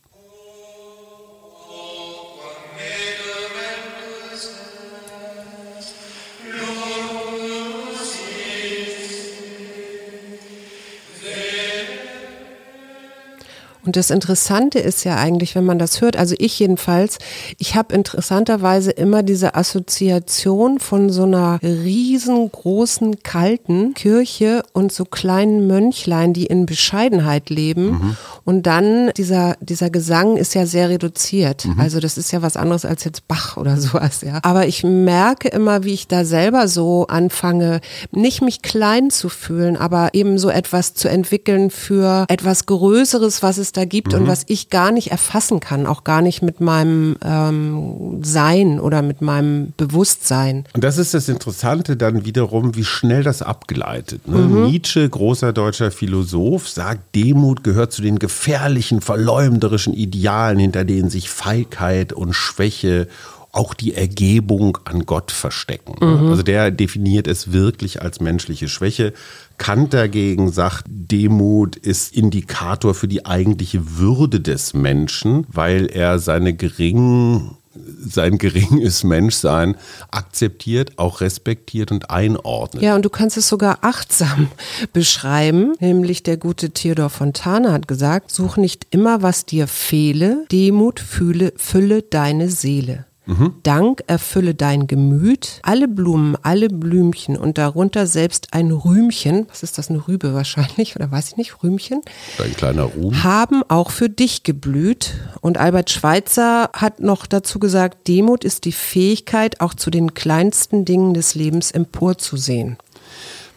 Und 13.88 13.96
das 13.96 14.10
Interessante 14.10 14.78
ist 14.80 15.04
ja 15.04 15.16
eigentlich, 15.16 15.54
wenn 15.54 15.64
man 15.64 15.78
das 15.78 16.02
hört, 16.02 16.14
also 16.14 16.34
ich 16.36 16.58
jedenfalls, 16.58 17.16
ich 17.56 17.74
habe 17.74 17.94
interessanterweise 17.94 18.90
immer 18.90 19.22
diese 19.22 19.54
Assoziation 19.54 20.78
von 20.78 21.08
so 21.08 21.22
einer 21.22 21.58
riesengroßen, 21.62 23.22
kalten 23.22 23.94
Kirche 23.94 24.62
und 24.74 24.92
so 24.92 25.06
kleinen 25.06 25.66
Mönchlein, 25.66 26.34
die 26.34 26.44
in 26.44 26.66
Bescheidenheit 26.66 27.48
leben. 27.48 27.92
Mhm. 27.92 28.16
Und 28.48 28.62
dann 28.62 29.10
dieser, 29.18 29.56
dieser 29.60 29.90
Gesang 29.90 30.38
ist 30.38 30.54
ja 30.54 30.64
sehr 30.64 30.88
reduziert. 30.88 31.66
Mhm. 31.66 31.78
Also 31.78 32.00
das 32.00 32.16
ist 32.16 32.32
ja 32.32 32.40
was 32.40 32.56
anderes 32.56 32.86
als 32.86 33.04
jetzt 33.04 33.28
Bach 33.28 33.58
oder 33.58 33.76
sowas, 33.80 34.22
ja. 34.22 34.38
Aber 34.42 34.66
ich 34.66 34.84
merke 34.84 35.48
immer, 35.48 35.84
wie 35.84 35.92
ich 35.92 36.08
da 36.08 36.24
selber 36.24 36.66
so 36.66 37.06
anfange, 37.08 37.82
nicht 38.10 38.40
mich 38.40 38.62
klein 38.62 39.10
zu 39.10 39.28
fühlen, 39.28 39.76
aber 39.76 40.14
eben 40.14 40.38
so 40.38 40.48
etwas 40.48 40.94
zu 40.94 41.10
entwickeln 41.10 41.68
für 41.68 42.24
etwas 42.30 42.64
Größeres, 42.64 43.42
was 43.42 43.58
es 43.58 43.72
da 43.72 43.84
gibt 43.84 44.14
mhm. 44.14 44.20
und 44.20 44.28
was 44.28 44.44
ich 44.46 44.70
gar 44.70 44.92
nicht 44.92 45.10
erfassen 45.10 45.60
kann, 45.60 45.86
auch 45.86 46.02
gar 46.02 46.22
nicht 46.22 46.40
mit 46.40 46.62
meinem 46.62 47.18
ähm, 47.22 48.20
Sein 48.22 48.80
oder 48.80 49.02
mit 49.02 49.20
meinem 49.20 49.74
Bewusstsein. 49.76 50.64
Und 50.72 50.84
das 50.84 50.96
ist 50.96 51.12
das 51.12 51.28
Interessante 51.28 51.98
dann 51.98 52.24
wiederum, 52.24 52.74
wie 52.76 52.84
schnell 52.84 53.22
das 53.22 53.42
abgleitet. 53.42 54.26
Ne? 54.26 54.38
Mhm. 54.38 54.64
Nietzsche, 54.64 55.06
großer 55.06 55.52
deutscher 55.52 55.90
Philosoph, 55.90 56.66
sagt, 56.66 57.14
Demut 57.14 57.62
gehört 57.62 57.92
zu 57.92 58.00
den 58.00 58.18
gefährlichen, 58.38 59.00
verleumderischen 59.00 59.94
Idealen, 59.94 60.60
hinter 60.60 60.84
denen 60.84 61.10
sich 61.10 61.28
Feigheit 61.28 62.12
und 62.12 62.34
Schwäche 62.34 63.08
auch 63.50 63.74
die 63.74 63.94
Ergebung 63.94 64.78
an 64.84 65.06
Gott 65.06 65.32
verstecken. 65.32 65.96
Mhm. 66.00 66.28
Also 66.28 66.42
der 66.44 66.70
definiert 66.70 67.26
es 67.26 67.52
wirklich 67.52 68.00
als 68.00 68.20
menschliche 68.20 68.68
Schwäche. 68.68 69.12
Kant 69.56 69.92
dagegen 69.92 70.52
sagt, 70.52 70.84
Demut 70.86 71.74
ist 71.74 72.14
Indikator 72.14 72.94
für 72.94 73.08
die 73.08 73.26
eigentliche 73.26 73.98
Würde 73.98 74.38
des 74.38 74.72
Menschen, 74.72 75.44
weil 75.48 75.86
er 75.86 76.20
seine 76.20 76.54
geringen 76.54 77.56
sein 77.98 78.38
geringes 78.38 79.04
Menschsein 79.04 79.76
akzeptiert, 80.10 80.92
auch 80.98 81.20
respektiert 81.20 81.90
und 81.90 82.10
einordnet. 82.10 82.82
Ja, 82.82 82.94
und 82.94 83.04
du 83.04 83.10
kannst 83.10 83.36
es 83.36 83.48
sogar 83.48 83.78
achtsam 83.82 84.48
beschreiben, 84.92 85.74
nämlich 85.80 86.22
der 86.22 86.36
gute 86.36 86.70
Theodor 86.70 87.10
Fontane 87.10 87.72
hat 87.72 87.88
gesagt, 87.88 88.30
such 88.30 88.56
nicht 88.56 88.86
immer, 88.90 89.22
was 89.22 89.46
dir 89.46 89.66
fehle, 89.66 90.46
Demut 90.50 91.00
fühle, 91.00 91.52
fülle 91.56 92.02
deine 92.02 92.48
Seele. 92.48 93.07
Mhm. 93.28 93.56
Dank 93.62 94.04
erfülle 94.06 94.54
dein 94.54 94.86
Gemüt, 94.86 95.60
alle 95.62 95.86
Blumen, 95.86 96.34
alle 96.42 96.68
Blümchen 96.68 97.36
und 97.36 97.58
darunter 97.58 98.06
selbst 98.06 98.54
ein 98.54 98.70
Rühmchen, 98.70 99.46
was 99.50 99.62
ist 99.62 99.76
das, 99.76 99.90
eine 99.90 100.08
Rübe 100.08 100.32
wahrscheinlich 100.32 100.96
oder 100.96 101.10
weiß 101.10 101.28
ich 101.28 101.36
nicht, 101.36 101.62
Rühmchen? 101.62 102.00
Ein 102.42 102.54
kleiner 102.54 102.84
Ruhm. 102.84 103.22
Haben 103.22 103.62
auch 103.68 103.90
für 103.90 104.08
dich 104.08 104.44
geblüht. 104.44 105.14
Und 105.42 105.58
Albert 105.58 105.90
Schweitzer 105.90 106.70
hat 106.72 107.00
noch 107.00 107.26
dazu 107.26 107.58
gesagt, 107.58 108.08
Demut 108.08 108.44
ist 108.44 108.64
die 108.64 108.72
Fähigkeit, 108.72 109.60
auch 109.60 109.74
zu 109.74 109.90
den 109.90 110.14
kleinsten 110.14 110.86
Dingen 110.86 111.12
des 111.12 111.34
Lebens 111.34 111.70
emporzusehen. 111.70 112.78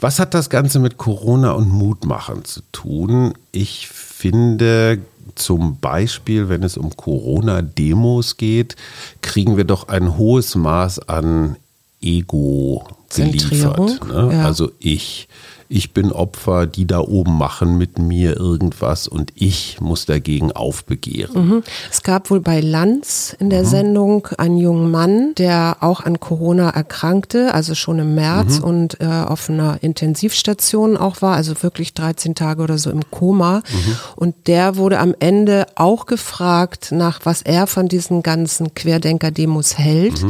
Was 0.01 0.19
hat 0.19 0.33
das 0.33 0.49
Ganze 0.49 0.79
mit 0.79 0.97
Corona 0.97 1.51
und 1.51 1.69
Mutmachen 1.69 2.43
zu 2.43 2.61
tun? 2.73 3.35
Ich 3.53 3.87
finde, 3.87 4.99
zum 5.35 5.79
Beispiel, 5.79 6.49
wenn 6.49 6.63
es 6.63 6.77
um 6.77 6.95
Corona-Demos 6.95 8.37
geht, 8.37 8.75
kriegen 9.21 9.57
wir 9.57 9.63
doch 9.63 9.87
ein 9.87 10.17
hohes 10.17 10.55
Maß 10.55 11.07
an 11.07 11.57
Ego 12.01 12.83
geliefert. 13.15 14.07
Ne? 14.07 14.29
Ja. 14.33 14.45
Also 14.45 14.71
ich, 14.79 15.27
ich 15.73 15.93
bin 15.93 16.11
Opfer, 16.11 16.67
die 16.67 16.85
da 16.85 16.99
oben 16.99 17.37
machen 17.37 17.77
mit 17.77 17.97
mir 17.97 18.37
irgendwas 18.37 19.07
und 19.07 19.31
ich 19.35 19.79
muss 19.79 20.05
dagegen 20.05 20.51
aufbegehren. 20.51 21.47
Mhm. 21.47 21.63
Es 21.89 22.03
gab 22.03 22.29
wohl 22.29 22.41
bei 22.41 22.59
Lanz 22.59 23.35
in 23.39 23.49
der 23.49 23.63
mhm. 23.63 23.67
Sendung 23.67 24.27
einen 24.37 24.57
jungen 24.57 24.91
Mann, 24.91 25.33
der 25.37 25.77
auch 25.79 26.01
an 26.01 26.19
Corona 26.19 26.69
erkrankte, 26.69 27.53
also 27.53 27.75
schon 27.75 27.99
im 27.99 28.15
März 28.15 28.59
mhm. 28.59 28.65
und 28.65 29.01
äh, 29.01 29.05
auf 29.05 29.49
einer 29.49 29.81
Intensivstation 29.81 30.97
auch 30.97 31.21
war, 31.21 31.35
also 31.35 31.53
wirklich 31.63 31.93
13 31.93 32.35
Tage 32.35 32.61
oder 32.63 32.77
so 32.77 32.89
im 32.89 33.09
Koma. 33.09 33.59
Mhm. 33.59 33.97
Und 34.17 34.47
der 34.47 34.75
wurde 34.75 34.99
am 34.99 35.15
Ende 35.19 35.67
auch 35.75 36.05
gefragt, 36.05 36.91
nach 36.91 37.21
was 37.23 37.41
er 37.41 37.67
von 37.67 37.87
diesen 37.87 38.23
ganzen 38.23 38.73
Querdenker-Demos 38.73 39.77
hält. 39.77 40.21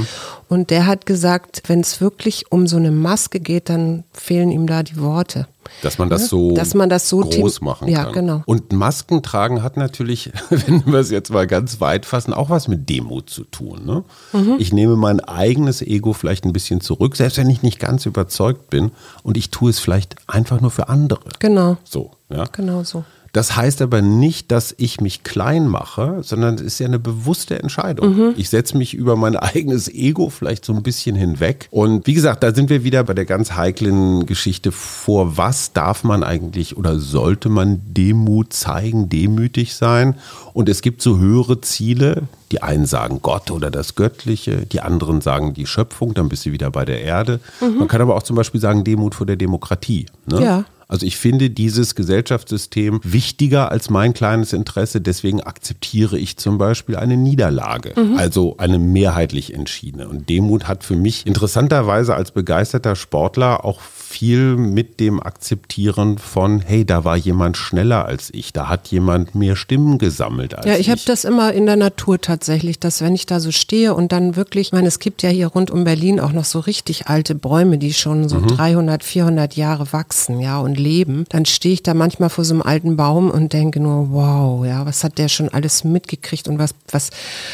Und 0.51 0.69
der 0.69 0.85
hat 0.85 1.05
gesagt, 1.05 1.63
wenn 1.67 1.79
es 1.79 2.01
wirklich 2.01 2.51
um 2.51 2.67
so 2.67 2.75
eine 2.75 2.91
Maske 2.91 3.39
geht, 3.39 3.69
dann 3.69 4.03
fehlen 4.11 4.51
ihm 4.51 4.67
da 4.67 4.83
die 4.83 4.99
Worte. 4.99 5.47
Dass 5.81 5.97
man 5.97 6.09
das 6.09 6.27
so, 6.27 6.53
Dass 6.53 6.73
man 6.73 6.89
das 6.89 7.07
so 7.07 7.21
groß 7.21 7.61
machen 7.61 7.85
kann. 7.85 7.93
Ja, 7.93 8.11
genau. 8.11 8.41
Und 8.45 8.73
Masken 8.73 9.23
tragen 9.23 9.63
hat 9.63 9.77
natürlich, 9.77 10.29
wenn 10.49 10.85
wir 10.85 10.99
es 10.99 11.09
jetzt 11.09 11.31
mal 11.31 11.47
ganz 11.47 11.79
weit 11.79 12.05
fassen, 12.05 12.33
auch 12.33 12.49
was 12.49 12.67
mit 12.67 12.89
Demut 12.89 13.29
zu 13.29 13.45
tun. 13.45 13.85
Ne? 13.85 14.03
Mhm. 14.33 14.57
Ich 14.59 14.73
nehme 14.73 14.97
mein 14.97 15.21
eigenes 15.21 15.81
Ego 15.81 16.11
vielleicht 16.11 16.43
ein 16.43 16.51
bisschen 16.51 16.81
zurück, 16.81 17.15
selbst 17.15 17.37
wenn 17.37 17.49
ich 17.49 17.63
nicht 17.63 17.79
ganz 17.79 18.05
überzeugt 18.05 18.69
bin. 18.69 18.91
Und 19.23 19.37
ich 19.37 19.51
tue 19.51 19.69
es 19.69 19.79
vielleicht 19.79 20.17
einfach 20.27 20.59
nur 20.59 20.71
für 20.71 20.89
andere. 20.89 21.21
Genau. 21.39 21.77
So, 21.85 22.11
ja. 22.27 22.43
Genau 22.51 22.83
so. 22.83 23.05
Das 23.33 23.55
heißt 23.55 23.81
aber 23.81 24.01
nicht, 24.01 24.51
dass 24.51 24.75
ich 24.77 24.99
mich 24.99 25.23
klein 25.23 25.67
mache, 25.67 26.17
sondern 26.21 26.55
es 26.55 26.61
ist 26.61 26.79
ja 26.79 26.87
eine 26.87 26.99
bewusste 26.99 27.61
Entscheidung. 27.61 28.15
Mhm. 28.15 28.33
Ich 28.35 28.49
setze 28.49 28.77
mich 28.77 28.93
über 28.93 29.15
mein 29.15 29.35
eigenes 29.37 29.87
Ego 29.87 30.29
vielleicht 30.29 30.65
so 30.65 30.73
ein 30.73 30.83
bisschen 30.83 31.15
hinweg. 31.15 31.67
Und 31.71 32.07
wie 32.07 32.13
gesagt, 32.13 32.43
da 32.43 32.53
sind 32.53 32.69
wir 32.69 32.83
wieder 32.83 33.03
bei 33.03 33.13
der 33.13 33.25
ganz 33.25 33.53
heiklen 33.53 34.25
Geschichte, 34.25 34.71
vor 34.71 35.37
was 35.37 35.71
darf 35.71 36.03
man 36.03 36.23
eigentlich 36.23 36.75
oder 36.77 36.99
sollte 36.99 37.49
man 37.49 37.81
Demut 37.85 38.53
zeigen, 38.53 39.07
demütig 39.07 39.75
sein? 39.75 40.15
Und 40.53 40.67
es 40.67 40.81
gibt 40.81 41.01
so 41.01 41.17
höhere 41.17 41.61
Ziele. 41.61 42.23
Die 42.51 42.61
einen 42.61 42.85
sagen 42.85 43.19
Gott 43.21 43.49
oder 43.49 43.71
das 43.71 43.95
Göttliche, 43.95 44.65
die 44.65 44.81
anderen 44.81 45.21
sagen 45.21 45.53
die 45.53 45.65
Schöpfung, 45.65 46.13
dann 46.13 46.27
bist 46.27 46.45
du 46.45 46.51
wieder 46.51 46.69
bei 46.69 46.83
der 46.83 47.01
Erde. 47.01 47.39
Mhm. 47.61 47.77
Man 47.79 47.87
kann 47.87 48.01
aber 48.01 48.17
auch 48.17 48.23
zum 48.23 48.35
Beispiel 48.35 48.59
sagen 48.59 48.83
Demut 48.83 49.15
vor 49.15 49.25
der 49.25 49.37
Demokratie. 49.37 50.07
Ne? 50.25 50.43
Ja. 50.43 50.65
Also 50.91 51.05
ich 51.05 51.15
finde 51.15 51.49
dieses 51.49 51.95
Gesellschaftssystem 51.95 52.99
wichtiger 53.03 53.71
als 53.71 53.89
mein 53.89 54.13
kleines 54.13 54.51
Interesse. 54.51 54.99
Deswegen 54.99 55.39
akzeptiere 55.39 56.19
ich 56.19 56.35
zum 56.35 56.57
Beispiel 56.57 56.97
eine 56.97 57.15
Niederlage, 57.15 57.93
mhm. 57.95 58.17
also 58.17 58.57
eine 58.57 58.77
mehrheitlich 58.77 59.53
entschiedene. 59.53 60.09
Und 60.09 60.27
Demut 60.27 60.67
hat 60.67 60.83
für 60.83 60.97
mich 60.97 61.25
interessanterweise 61.25 62.13
als 62.13 62.31
begeisterter 62.31 62.97
Sportler 62.97 63.63
auch 63.63 63.79
viel 64.11 64.57
mit 64.57 64.99
dem 64.99 65.23
Akzeptieren 65.23 66.17
von, 66.17 66.59
hey, 66.59 66.85
da 66.85 67.05
war 67.05 67.15
jemand 67.15 67.55
schneller 67.55 68.05
als 68.05 68.29
ich, 68.33 68.51
da 68.51 68.67
hat 68.67 68.89
jemand 68.89 69.35
mehr 69.35 69.55
Stimmen 69.55 69.97
gesammelt 69.97 70.53
als 70.53 70.65
ich. 70.65 70.71
Ja, 70.71 70.77
ich 70.77 70.89
habe 70.89 71.01
das 71.05 71.23
immer 71.23 71.53
in 71.53 71.65
der 71.65 71.77
Natur 71.77 72.19
tatsächlich, 72.19 72.77
dass 72.77 73.01
wenn 73.01 73.15
ich 73.15 73.25
da 73.25 73.39
so 73.39 73.51
stehe 73.51 73.93
und 73.93 74.11
dann 74.11 74.35
wirklich, 74.35 74.67
ich 74.67 74.73
meine, 74.73 74.89
es 74.89 74.99
gibt 74.99 75.23
ja 75.23 75.29
hier 75.29 75.47
rund 75.47 75.71
um 75.71 75.85
Berlin 75.85 76.19
auch 76.19 76.33
noch 76.33 76.43
so 76.43 76.59
richtig 76.59 77.07
alte 77.07 77.35
Bäume, 77.35 77.77
die 77.77 77.93
schon 77.93 78.27
so 78.27 78.39
mhm. 78.39 78.47
300, 78.47 79.03
400 79.03 79.55
Jahre 79.55 79.91
wachsen, 79.93 80.41
ja, 80.41 80.59
und 80.59 80.77
leben, 80.77 81.25
dann 81.29 81.45
stehe 81.45 81.73
ich 81.73 81.83
da 81.83 81.93
manchmal 81.93 82.29
vor 82.29 82.43
so 82.43 82.53
einem 82.53 82.63
alten 82.63 82.97
Baum 82.97 83.31
und 83.31 83.53
denke 83.53 83.79
nur, 83.79 84.11
wow, 84.11 84.65
ja, 84.65 84.85
was 84.85 85.05
hat 85.05 85.17
der 85.17 85.29
schon 85.29 85.49
alles 85.49 85.85
mitgekriegt 85.85 86.49
und 86.49 86.59
was, 86.59 86.75
was, 86.91 87.11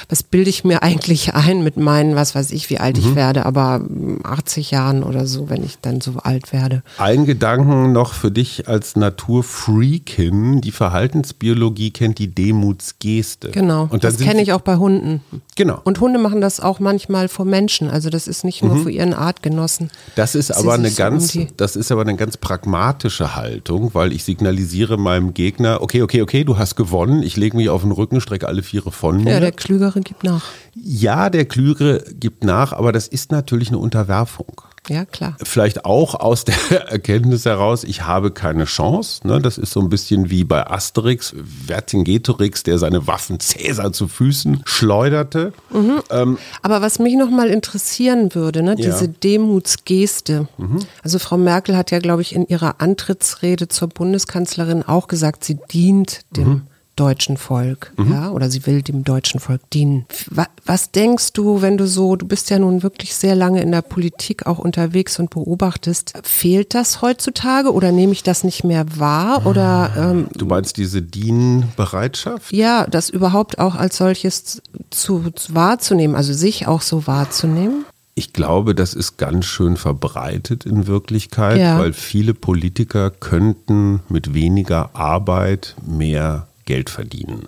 was 0.09 0.23
bilde 0.23 0.49
ich 0.49 0.63
mir 0.63 0.81
eigentlich 0.87 1.35
ein 1.35 1.63
mit 1.63 1.77
meinen, 1.77 2.15
was 2.15 2.33
weiß 2.33 2.51
ich, 2.51 2.71
wie 2.71 2.79
alt 2.79 2.97
mhm. 2.97 3.03
ich 3.03 3.15
werde, 3.15 3.45
aber 3.45 3.81
80 4.23 4.71
Jahren 4.71 5.03
oder 5.03 5.27
so, 5.27 5.49
wenn 5.49 5.63
ich 5.63 5.77
dann 5.81 6.01
so 6.01 6.13
alt 6.23 6.46
werde. 6.53 6.83
Ein 6.97 7.25
Gedanken 7.25 7.91
noch 7.91 8.13
für 8.13 8.31
dich 8.31 8.67
als 8.67 8.95
Naturfreakin, 8.95 10.61
die 10.61 10.71
Verhaltensbiologie 10.71 11.91
kennt 11.91 12.19
die 12.19 12.33
Demutsgeste. 12.33 13.51
Genau, 13.51 13.87
und 13.89 14.03
das 14.03 14.17
kenne 14.17 14.41
ich 14.41 14.53
auch 14.53 14.61
bei 14.61 14.77
Hunden. 14.77 15.21
Genau. 15.55 15.81
Und 15.83 15.99
Hunde 15.99 16.19
machen 16.19 16.41
das 16.41 16.59
auch 16.59 16.79
manchmal 16.79 17.27
vor 17.27 17.45
Menschen, 17.45 17.89
also 17.89 18.09
das 18.09 18.27
ist 18.27 18.43
nicht 18.43 18.63
nur 18.63 18.75
mhm. 18.75 18.83
für 18.83 18.91
ihren 18.91 19.13
Artgenossen. 19.13 19.89
Das 20.15 20.35
ist 20.35 20.51
aber 20.51 20.73
eine 20.73 20.91
ganz, 20.91 21.35
um 21.35 21.47
das 21.57 21.75
ist 21.75 21.91
aber 21.91 22.01
eine 22.01 22.15
ganz 22.15 22.37
pragmatische 22.37 23.35
Haltung, 23.35 23.93
weil 23.93 24.13
ich 24.13 24.23
signalisiere 24.23 24.97
meinem 24.97 25.33
Gegner, 25.33 25.81
okay, 25.81 26.01
okay, 26.01 26.21
okay, 26.21 26.43
du 26.43 26.57
hast 26.57 26.75
gewonnen, 26.75 27.23
ich 27.23 27.37
lege 27.37 27.57
mich 27.57 27.69
auf 27.69 27.81
den 27.81 27.91
Rücken, 27.91 28.21
strecke 28.21 28.47
alle 28.47 28.63
Viere 28.63 28.91
von 28.91 29.23
mir. 29.23 29.33
Ja, 29.33 29.39
der 29.39 29.51
Klügere 29.51 30.01
gibt 30.01 30.23
nach. 30.23 30.43
Ja, 30.75 31.29
der 31.29 31.45
Klügere 31.45 32.03
gibt 32.19 32.43
nach, 32.43 32.73
aber 32.73 32.91
das 32.91 33.07
ist 33.07 33.31
natürlich 33.31 33.69
eine 33.69 33.77
Unterwerfung. 33.77 34.61
Ja, 34.89 35.05
klar. 35.05 35.35
Vielleicht 35.43 35.85
auch 35.85 36.15
aus 36.15 36.45
der 36.45 36.55
Erkenntnis 36.91 37.45
heraus, 37.45 37.83
ich 37.83 38.03
habe 38.03 38.31
keine 38.31 38.65
Chance. 38.65 39.27
Ne? 39.27 39.41
Das 39.41 39.57
ist 39.57 39.71
so 39.71 39.79
ein 39.81 39.89
bisschen 39.89 40.29
wie 40.29 40.43
bei 40.43 40.65
Asterix, 40.69 41.35
Vercingetorix, 41.67 42.63
der 42.63 42.77
seine 42.77 43.07
Waffen 43.07 43.39
Cäsar 43.39 43.93
zu 43.93 44.07
Füßen 44.07 44.61
schleuderte. 44.65 45.53
Mhm. 45.71 46.01
Ähm, 46.09 46.37
Aber 46.61 46.81
was 46.81 46.99
mich 46.99 47.15
nochmal 47.15 47.49
interessieren 47.49 48.33
würde, 48.33 48.63
ne? 48.63 48.75
diese 48.75 49.05
ja. 49.05 49.11
Demutsgeste. 49.23 50.47
Mhm. 50.57 50.79
Also 51.03 51.19
Frau 51.19 51.37
Merkel 51.37 51.75
hat 51.75 51.91
ja, 51.91 51.99
glaube 51.99 52.21
ich, 52.21 52.33
in 52.33 52.47
ihrer 52.47 52.81
Antrittsrede 52.81 53.67
zur 53.67 53.89
Bundeskanzlerin 53.89 54.83
auch 54.83 55.07
gesagt, 55.07 55.43
sie 55.43 55.57
dient 55.71 56.21
dem 56.35 56.47
mhm 56.47 56.61
deutschen 56.99 57.37
Volk, 57.37 57.93
mhm. 57.97 58.11
ja, 58.11 58.31
oder 58.31 58.49
sie 58.49 58.65
will 58.65 58.81
dem 58.81 59.03
deutschen 59.03 59.39
Volk 59.39 59.61
dienen. 59.71 60.05
Was, 60.29 60.47
was, 60.65 60.91
denkst 60.91 61.33
du, 61.33 61.61
wenn 61.61 61.77
du 61.77 61.87
so, 61.87 62.15
du 62.15 62.27
bist 62.27 62.49
ja 62.49 62.59
nun 62.59 62.83
wirklich 62.83 63.15
sehr 63.15 63.35
lange 63.35 63.61
in 63.61 63.71
der 63.71 63.81
Politik 63.81 64.45
auch 64.45 64.59
unterwegs 64.59 65.19
und 65.19 65.29
beobachtest, 65.29 66.13
fehlt 66.23 66.73
das 66.73 67.01
heutzutage 67.01 67.71
oder 67.71 67.91
nehme 67.91 68.11
ich 68.11 68.23
das 68.23 68.43
nicht 68.43 68.63
mehr 68.63 68.85
wahr 68.97 69.45
oder? 69.45 69.91
Ähm, 69.97 70.27
du 70.35 70.45
meinst 70.45 70.77
diese 70.77 71.01
Dienbereitschaft? 71.01 72.51
Ja, 72.51 72.85
das 72.87 73.09
überhaupt 73.09 73.59
auch 73.59 73.75
als 73.75 73.97
solches 73.97 74.61
zu, 74.89 75.31
zu 75.31 75.55
wahrzunehmen, 75.55 76.15
also 76.15 76.33
sich 76.33 76.67
auch 76.67 76.81
so 76.81 77.07
wahrzunehmen. 77.07 77.85
Ich 78.17 78.33
glaube, 78.33 78.73
das 78.73 78.95
ist 78.95 79.17
ganz 79.17 79.45
schön 79.45 79.77
verbreitet 79.77 80.65
in 80.65 80.87
Wirklichkeit, 80.87 81.59
ja. 81.59 81.77
weil 81.77 81.93
viele 81.93 82.33
Politiker 82.33 83.11
könnten 83.11 84.01
mit 84.09 84.33
weniger 84.33 84.95
Arbeit 84.95 85.75
mehr 85.85 86.47
Geld 86.67 86.91
verdienen. 86.91 87.47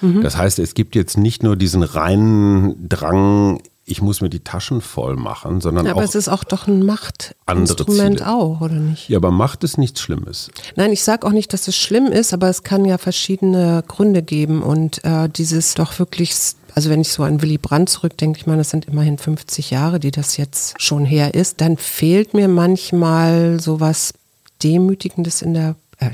Mhm. 0.00 0.22
Das 0.22 0.36
heißt, 0.36 0.60
es 0.60 0.74
gibt 0.74 0.94
jetzt 0.94 1.18
nicht 1.18 1.42
nur 1.42 1.56
diesen 1.56 1.82
reinen 1.82 2.88
Drang, 2.88 3.60
ich 3.84 4.02
muss 4.02 4.20
mir 4.20 4.28
die 4.28 4.40
Taschen 4.40 4.80
voll 4.80 5.16
machen, 5.16 5.60
sondern 5.60 5.86
ja, 5.86 5.92
aber 5.92 5.98
auch. 5.98 6.02
Aber 6.02 6.08
es 6.08 6.14
ist 6.14 6.28
auch 6.28 6.44
doch 6.44 6.68
ein 6.68 6.84
Machtinstrument 6.84 8.24
auch, 8.24 8.60
oder 8.60 8.74
nicht? 8.74 9.08
Ja, 9.08 9.16
aber 9.16 9.30
Macht 9.30 9.64
ist 9.64 9.78
nichts 9.78 10.00
Schlimmes. 10.00 10.50
Nein, 10.76 10.92
ich 10.92 11.02
sage 11.02 11.26
auch 11.26 11.32
nicht, 11.32 11.52
dass 11.52 11.66
es 11.66 11.76
schlimm 11.76 12.06
ist, 12.06 12.32
aber 12.32 12.48
es 12.48 12.62
kann 12.62 12.84
ja 12.84 12.98
verschiedene 12.98 13.82
Gründe 13.88 14.22
geben 14.22 14.62
und 14.62 15.02
äh, 15.04 15.28
dieses 15.28 15.74
doch 15.74 15.98
wirklich 15.98 16.32
also 16.74 16.90
wenn 16.90 17.00
ich 17.00 17.08
so 17.08 17.24
an 17.24 17.42
Willy 17.42 17.58
Brandt 17.58 17.88
zurückdenke, 17.88 18.38
ich 18.38 18.46
meine, 18.46 18.58
das 18.58 18.70
sind 18.70 18.84
immerhin 18.84 19.18
50 19.18 19.70
Jahre, 19.72 19.98
die 19.98 20.12
das 20.12 20.36
jetzt 20.36 20.80
schon 20.80 21.04
her 21.04 21.34
ist, 21.34 21.60
dann 21.60 21.76
fehlt 21.76 22.34
mir 22.34 22.46
manchmal 22.46 23.58
sowas 23.58 24.14
Demütigendes 24.62 25.42
in 25.42 25.54
der, 25.54 25.74
äh, 25.98 26.10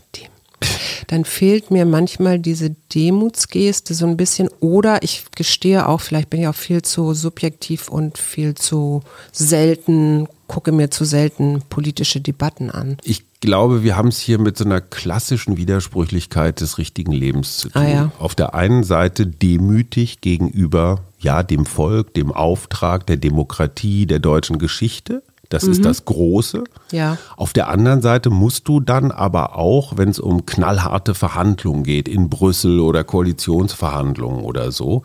dann 1.06 1.24
fehlt 1.24 1.70
mir 1.70 1.84
manchmal 1.84 2.38
diese 2.38 2.70
Demutsgeste 2.94 3.94
so 3.94 4.06
ein 4.06 4.16
bisschen. 4.16 4.48
Oder 4.60 5.02
ich 5.02 5.24
gestehe 5.34 5.88
auch, 5.88 6.00
vielleicht 6.00 6.30
bin 6.30 6.40
ich 6.40 6.48
auch 6.48 6.54
viel 6.54 6.82
zu 6.82 7.14
subjektiv 7.14 7.88
und 7.88 8.18
viel 8.18 8.54
zu 8.54 9.02
selten, 9.32 10.28
gucke 10.46 10.72
mir 10.72 10.90
zu 10.90 11.04
selten 11.04 11.62
politische 11.68 12.20
Debatten 12.20 12.70
an. 12.70 12.96
Ich 13.04 13.24
glaube, 13.40 13.82
wir 13.82 13.96
haben 13.96 14.08
es 14.08 14.18
hier 14.18 14.38
mit 14.38 14.56
so 14.56 14.64
einer 14.64 14.80
klassischen 14.80 15.56
Widersprüchlichkeit 15.56 16.60
des 16.60 16.78
richtigen 16.78 17.12
Lebens 17.12 17.58
zu 17.58 17.68
tun. 17.68 17.82
Ah, 17.82 17.88
ja. 17.88 18.12
Auf 18.18 18.34
der 18.34 18.54
einen 18.54 18.84
Seite 18.84 19.26
demütig 19.26 20.20
gegenüber 20.20 21.02
ja, 21.18 21.42
dem 21.42 21.66
Volk, 21.66 22.14
dem 22.14 22.32
Auftrag 22.32 23.06
der 23.06 23.16
Demokratie, 23.16 24.06
der 24.06 24.18
deutschen 24.18 24.58
Geschichte. 24.58 25.22
Das 25.48 25.64
mhm. 25.64 25.72
ist 25.72 25.84
das 25.84 26.04
Große. 26.04 26.64
Ja. 26.90 27.18
Auf 27.36 27.52
der 27.52 27.68
anderen 27.68 28.02
Seite 28.02 28.30
musst 28.30 28.68
du 28.68 28.80
dann 28.80 29.10
aber 29.10 29.56
auch, 29.56 29.96
wenn 29.96 30.08
es 30.08 30.18
um 30.18 30.46
knallharte 30.46 31.14
Verhandlungen 31.14 31.84
geht, 31.84 32.08
in 32.08 32.28
Brüssel 32.28 32.80
oder 32.80 33.04
Koalitionsverhandlungen 33.04 34.42
oder 34.44 34.72
so, 34.72 35.02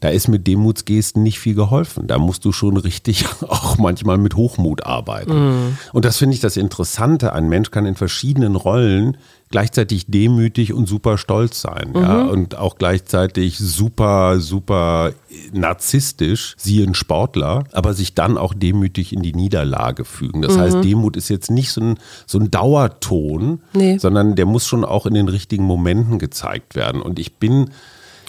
da 0.00 0.08
ist 0.08 0.28
mit 0.28 0.46
Demutsgesten 0.46 1.22
nicht 1.22 1.38
viel 1.38 1.54
geholfen. 1.54 2.06
Da 2.06 2.18
musst 2.18 2.44
du 2.44 2.52
schon 2.52 2.76
richtig 2.76 3.24
auch 3.42 3.78
manchmal 3.78 4.18
mit 4.18 4.36
Hochmut 4.36 4.84
arbeiten. 4.84 5.32
Mhm. 5.32 5.78
Und 5.92 6.04
das 6.04 6.18
finde 6.18 6.34
ich 6.34 6.40
das 6.40 6.56
Interessante. 6.56 7.32
Ein 7.32 7.48
Mensch 7.48 7.70
kann 7.70 7.86
in 7.86 7.94
verschiedenen 7.94 8.56
Rollen 8.56 9.16
gleichzeitig 9.50 10.06
demütig 10.08 10.72
und 10.72 10.88
super 10.88 11.18
stolz 11.18 11.60
sein. 11.60 11.90
Mhm. 11.94 12.02
Ja, 12.02 12.22
und 12.24 12.56
auch 12.56 12.76
gleichzeitig 12.78 13.58
super, 13.58 14.40
super 14.40 15.12
narzisstisch, 15.52 16.54
siehe 16.58 16.84
ein 16.84 16.94
Sportler, 16.94 17.64
aber 17.72 17.94
sich 17.94 18.14
dann 18.14 18.38
auch 18.38 18.54
demütig 18.54 19.12
in 19.12 19.22
die 19.22 19.34
Niederlage 19.34 20.04
fügen. 20.04 20.42
Das 20.42 20.56
mhm. 20.56 20.60
heißt, 20.60 20.84
Demut 20.84 21.16
ist 21.16 21.28
jetzt 21.28 21.50
nicht 21.50 21.70
so 21.70 21.80
ein, 21.80 21.98
so 22.26 22.38
ein 22.38 22.50
Dauerton, 22.50 23.60
nee. 23.72 23.98
sondern 23.98 24.34
der 24.34 24.46
muss 24.46 24.66
schon 24.66 24.84
auch 24.84 25.06
in 25.06 25.14
den 25.14 25.28
richtigen 25.28 25.64
Momenten 25.64 26.18
gezeigt 26.18 26.74
werden. 26.74 27.00
Und 27.00 27.18
ich 27.18 27.34
bin 27.34 27.70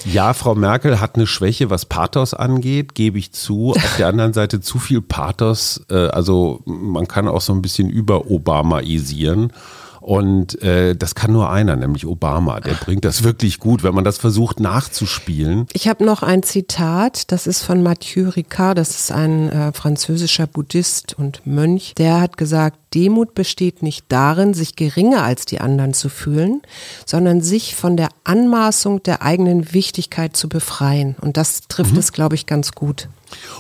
ja, 0.05 0.33
Frau 0.33 0.55
Merkel 0.55 0.99
hat 0.99 1.15
eine 1.15 1.27
Schwäche, 1.27 1.69
was 1.69 1.85
Pathos 1.85 2.33
angeht, 2.33 2.95
gebe 2.95 3.17
ich 3.17 3.31
zu. 3.31 3.71
Auf 3.71 3.97
der 3.97 4.07
anderen 4.09 4.33
Seite 4.33 4.61
zu 4.61 4.79
viel 4.79 5.01
Pathos, 5.01 5.81
äh, 5.89 6.07
also 6.07 6.61
man 6.65 7.07
kann 7.07 7.27
auch 7.27 7.41
so 7.41 7.53
ein 7.53 7.61
bisschen 7.61 7.89
über 7.89 8.29
Obamaisieren. 8.29 9.51
Und 10.07 10.61
äh, 10.63 10.95
das 10.95 11.15
kann 11.15 11.33
nur 11.33 11.49
einer, 11.49 11.75
nämlich 11.75 12.05
Obama. 12.05 12.61
Der 12.61 12.75
bringt 12.75 13.03
das 13.03 13.23
wirklich 13.23 13.59
gut, 13.59 13.83
wenn 13.83 13.93
man 13.93 14.05
das 14.05 14.17
versucht 14.17 14.61
nachzuspielen. 14.61 15.67
Ich 15.73 15.89
habe 15.89 16.05
noch 16.05 16.23
ein 16.23 16.43
Zitat, 16.43 17.29
das 17.33 17.45
ist 17.45 17.61
von 17.61 17.83
Mathieu 17.83 18.29
Ricard, 18.29 18.77
das 18.77 18.91
ist 18.91 19.11
ein 19.11 19.49
äh, 19.49 19.73
französischer 19.73 20.47
Buddhist 20.47 21.15
und 21.19 21.45
Mönch. 21.45 21.93
Der 21.97 22.21
hat 22.21 22.37
gesagt, 22.37 22.79
Demut 22.95 23.35
besteht 23.35 23.83
nicht 23.83 24.05
darin, 24.07 24.53
sich 24.53 24.77
geringer 24.77 25.23
als 25.23 25.45
die 25.45 25.59
anderen 25.59 25.93
zu 25.93 26.07
fühlen, 26.07 26.61
sondern 27.05 27.41
sich 27.41 27.75
von 27.75 27.97
der 27.97 28.07
Anmaßung 28.23 29.03
der 29.03 29.23
eigenen 29.23 29.73
Wichtigkeit 29.73 30.37
zu 30.37 30.47
befreien. 30.47 31.17
Und 31.19 31.35
das 31.35 31.63
trifft 31.67 31.91
mhm. 31.91 31.99
es, 31.99 32.13
glaube 32.13 32.35
ich, 32.35 32.45
ganz 32.45 32.71
gut. 32.71 33.09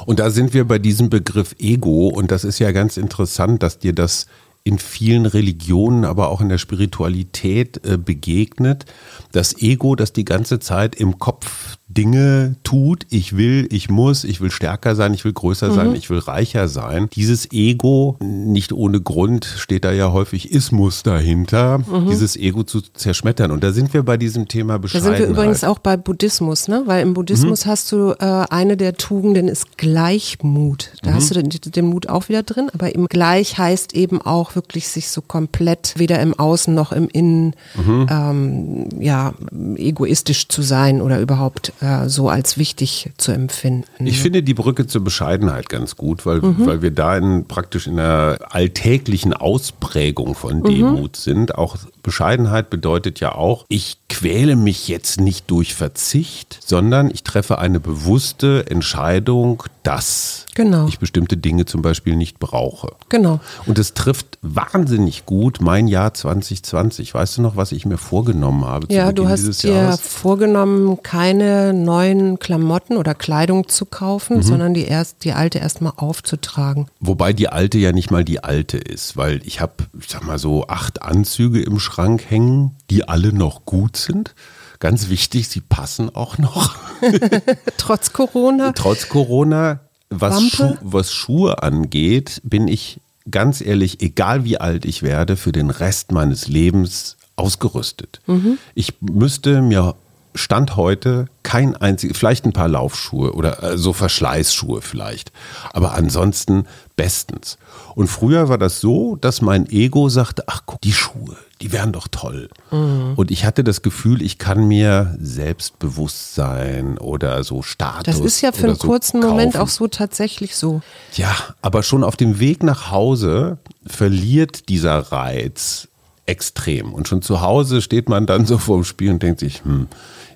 Und 0.05 0.19
da 0.19 0.29
sind 0.29 0.53
wir 0.53 0.65
bei 0.65 0.79
diesem 0.79 1.09
Begriff 1.09 1.55
Ego. 1.59 2.07
Und 2.07 2.31
das 2.31 2.45
ist 2.45 2.59
ja 2.59 2.71
ganz 2.71 2.95
interessant, 2.95 3.63
dass 3.63 3.79
dir 3.79 3.91
das 3.91 4.27
in 4.67 4.79
vielen 4.79 5.25
Religionen, 5.25 6.03
aber 6.03 6.27
auch 6.27 6.41
in 6.41 6.49
der 6.49 6.57
Spiritualität 6.57 7.85
äh, 7.85 7.97
begegnet. 7.97 8.85
Das 9.31 9.57
Ego, 9.61 9.95
das 9.95 10.11
die 10.11 10.25
ganze 10.25 10.59
Zeit 10.59 10.95
im 10.95 11.19
Kopf 11.19 11.76
Dinge 11.89 12.55
tut, 12.63 13.05
ich 13.09 13.37
will, 13.37 13.67
ich 13.71 13.89
muss, 13.89 14.25
ich 14.25 14.41
will 14.41 14.51
stärker 14.51 14.93
sein, 14.95 15.13
ich 15.13 15.23
will 15.23 15.31
größer 15.31 15.69
mhm. 15.69 15.73
sein, 15.73 15.95
ich 15.95 16.09
will 16.09 16.19
reicher 16.19 16.67
sein. 16.67 17.07
Dieses 17.15 17.51
Ego, 17.53 18.17
nicht 18.19 18.73
ohne 18.73 18.99
Grund, 18.99 19.45
steht 19.45 19.85
da 19.85 19.93
ja 19.93 20.11
häufig 20.11 20.51
Ismus 20.51 21.03
dahinter, 21.03 21.77
mhm. 21.79 22.09
dieses 22.09 22.35
Ego 22.35 22.63
zu 22.63 22.81
zerschmettern. 22.81 23.51
Und 23.51 23.63
da 23.63 23.71
sind 23.71 23.93
wir 23.93 24.03
bei 24.03 24.17
diesem 24.17 24.49
Thema 24.49 24.79
Bescheidenheit. 24.79 25.13
Da 25.13 25.17
sind 25.17 25.27
wir 25.27 25.33
übrigens 25.33 25.63
auch 25.63 25.79
bei 25.79 25.95
Buddhismus, 25.95 26.67
ne? 26.67 26.83
weil 26.85 27.03
im 27.03 27.13
Buddhismus 27.13 27.65
mhm. 27.65 27.69
hast 27.69 27.91
du 27.93 28.11
äh, 28.19 28.25
eine 28.49 28.75
der 28.75 28.97
Tugenden 28.97 29.47
ist 29.47 29.77
Gleichmut. 29.77 30.91
Da 31.03 31.13
hast 31.13 31.31
mhm. 31.31 31.49
du 31.49 31.59
den, 31.59 31.71
den 31.71 31.85
Mut 31.85 32.09
auch 32.09 32.27
wieder 32.27 32.43
drin, 32.43 32.69
aber 32.73 32.93
im 32.93 33.07
Gleich 33.07 33.57
heißt 33.57 33.95
eben 33.95 34.21
auch 34.21 34.55
wirklich 34.55 34.89
sich 34.89 35.07
so 35.09 35.21
komplett 35.21 35.93
weder 35.95 36.19
im 36.19 36.37
Außen 36.37 36.73
noch 36.73 36.91
im 36.91 37.07
Innen 37.07 37.53
mhm. 37.75 38.07
ähm, 38.09 38.89
ja, 38.99 39.33
egoistisch 39.77 40.49
zu 40.49 40.61
sein 40.61 41.01
oder 41.01 41.21
überhaupt 41.21 41.71
äh, 41.81 42.07
so 42.07 42.29
als 42.29 42.57
wichtig 42.57 43.11
zu 43.17 43.31
empfinden. 43.31 44.05
Ich 44.05 44.19
finde 44.19 44.43
die 44.43 44.53
Brücke 44.53 44.87
zur 44.87 45.03
Bescheidenheit 45.03 45.69
ganz 45.69 45.95
gut, 45.95 46.25
weil, 46.25 46.41
mhm. 46.41 46.65
weil 46.65 46.81
wir 46.81 46.91
da 46.91 47.17
in, 47.17 47.45
praktisch 47.45 47.87
in 47.87 47.99
einer 47.99 48.39
alltäglichen 48.49 49.33
Ausprägung 49.33 50.35
von 50.35 50.59
mhm. 50.59 50.63
Demut 50.63 51.11
mhm. 51.11 51.21
sind. 51.21 51.55
Auch 51.55 51.77
Bescheidenheit 52.07 52.69
bedeutet 52.69 53.19
ja 53.19 53.35
auch, 53.35 53.65
ich 53.67 53.97
quäle 54.07 54.55
mich 54.55 54.87
jetzt 54.87 55.19
nicht 55.19 55.51
durch 55.51 55.75
Verzicht, 55.75 56.57
sondern 56.65 57.11
ich 57.11 57.23
treffe 57.23 57.57
eine 57.57 57.81
bewusste 57.81 58.65
Entscheidung, 58.69 59.63
dass 59.83 60.45
genau. 60.55 60.87
ich 60.87 60.99
bestimmte 60.99 61.35
Dinge 61.35 61.65
zum 61.65 61.81
Beispiel 61.81 62.15
nicht 62.15 62.39
brauche. 62.39 62.93
Genau. 63.09 63.41
Und 63.65 63.77
es 63.77 63.93
trifft 63.93 64.39
wahnsinnig 64.41 65.25
gut 65.25 65.59
mein 65.59 65.89
Jahr 65.89 66.13
2020. 66.13 67.13
Weißt 67.13 67.37
du 67.37 67.41
noch, 67.41 67.57
was 67.57 67.73
ich 67.73 67.85
mir 67.85 67.97
vorgenommen 67.97 68.63
habe? 68.63 68.87
Ja, 68.89 69.11
du 69.11 69.27
hast 69.27 69.63
dir 69.63 69.73
Jahres? 69.73 69.99
vorgenommen, 69.99 71.03
keine 71.03 71.73
neuen 71.73 72.39
Klamotten 72.39 72.95
oder 72.95 73.15
Kleidung 73.15 73.67
zu 73.67 73.85
kaufen, 73.85 74.37
mhm. 74.37 74.43
sondern 74.43 74.73
die, 74.73 74.85
erst, 74.85 75.25
die 75.25 75.33
alte 75.33 75.59
erstmal 75.59 75.93
aufzutragen. 75.97 76.87
Wobei 77.01 77.33
die 77.33 77.49
alte 77.49 77.77
ja 77.77 77.91
nicht 77.91 78.11
mal 78.11 78.23
die 78.23 78.41
alte 78.41 78.77
ist, 78.77 79.17
weil 79.17 79.41
ich 79.43 79.59
habe, 79.59 79.73
ich 79.99 80.07
sag 80.07 80.25
mal 80.25 80.39
so, 80.39 80.67
acht 80.67 81.01
Anzüge 81.01 81.61
im 81.61 81.79
Schrank 81.79 81.96
Schrank 81.97 82.29
hängen, 82.29 82.75
die 82.91 83.09
alle 83.09 83.33
noch 83.33 83.65
gut 83.65 83.97
sind. 83.97 84.35
Ganz 84.77 85.09
wichtig, 85.09 85.47
sie 85.47 85.61
passen 85.61 86.13
auch 86.13 86.37
noch. 86.37 86.75
Trotz 87.77 88.13
Corona. 88.13 88.71
Trotz 88.73 89.09
Corona. 89.09 89.79
Was, 90.11 90.43
Schu 90.43 90.75
was 90.81 91.11
Schuhe 91.11 91.63
angeht, 91.63 92.39
bin 92.43 92.67
ich 92.67 93.01
ganz 93.31 93.61
ehrlich, 93.61 93.99
egal 94.03 94.43
wie 94.43 94.59
alt 94.59 94.85
ich 94.85 95.01
werde, 95.01 95.37
für 95.37 95.51
den 95.51 95.71
Rest 95.71 96.11
meines 96.11 96.47
Lebens 96.47 97.17
ausgerüstet. 97.35 98.19
Mhm. 98.27 98.59
Ich 98.75 99.01
müsste 99.01 99.63
mir 99.63 99.95
Stand 100.35 100.75
heute 100.75 101.25
kein 101.41 101.75
einziges, 101.75 102.15
vielleicht 102.15 102.45
ein 102.45 102.53
paar 102.53 102.67
Laufschuhe 102.67 103.33
oder 103.33 103.63
äh, 103.63 103.77
so 103.79 103.91
Verschleißschuhe 103.91 104.83
vielleicht, 104.83 105.31
aber 105.73 105.93
ansonsten 105.95 106.67
bestens. 106.95 107.57
Und 107.95 108.05
früher 108.05 108.49
war 108.49 108.59
das 108.59 108.79
so, 108.79 109.15
dass 109.15 109.41
mein 109.41 109.67
Ego 109.67 110.09
sagte, 110.09 110.43
ach 110.45 110.61
guck, 110.67 110.79
die 110.81 110.93
Schuhe, 110.93 111.37
die 111.61 111.71
wären 111.71 111.91
doch 111.91 112.07
toll. 112.09 112.49
Mhm. 112.71 113.13
Und 113.15 113.31
ich 113.31 113.45
hatte 113.45 113.63
das 113.63 113.81
Gefühl, 113.81 114.21
ich 114.21 114.37
kann 114.37 114.67
mir 114.67 115.15
Selbstbewusstsein 115.19 116.97
oder 116.97 117.43
so 117.43 117.61
Status. 117.61 118.03
Das 118.03 118.19
ist 118.19 118.41
ja 118.41 118.51
für 118.51 118.67
einen 118.67 118.75
so 118.75 118.87
kurzen 118.87 119.21
kaufen. 119.21 119.31
Moment 119.31 119.57
auch 119.57 119.67
so 119.67 119.87
tatsächlich 119.87 120.55
so. 120.55 120.81
Ja, 121.13 121.35
aber 121.61 121.83
schon 121.83 122.03
auf 122.03 122.15
dem 122.15 122.39
Weg 122.39 122.63
nach 122.63 122.91
Hause 122.91 123.57
verliert 123.85 124.69
dieser 124.69 124.99
Reiz 124.99 125.87
extrem. 126.25 126.93
Und 126.93 127.07
schon 127.07 127.21
zu 127.21 127.41
Hause 127.41 127.81
steht 127.81 128.09
man 128.09 128.25
dann 128.25 128.45
so 128.45 128.57
vor 128.57 128.77
dem 128.77 128.83
Spiel 128.83 129.11
und 129.11 129.23
denkt 129.23 129.39
sich, 129.39 129.63
hm, 129.63 129.87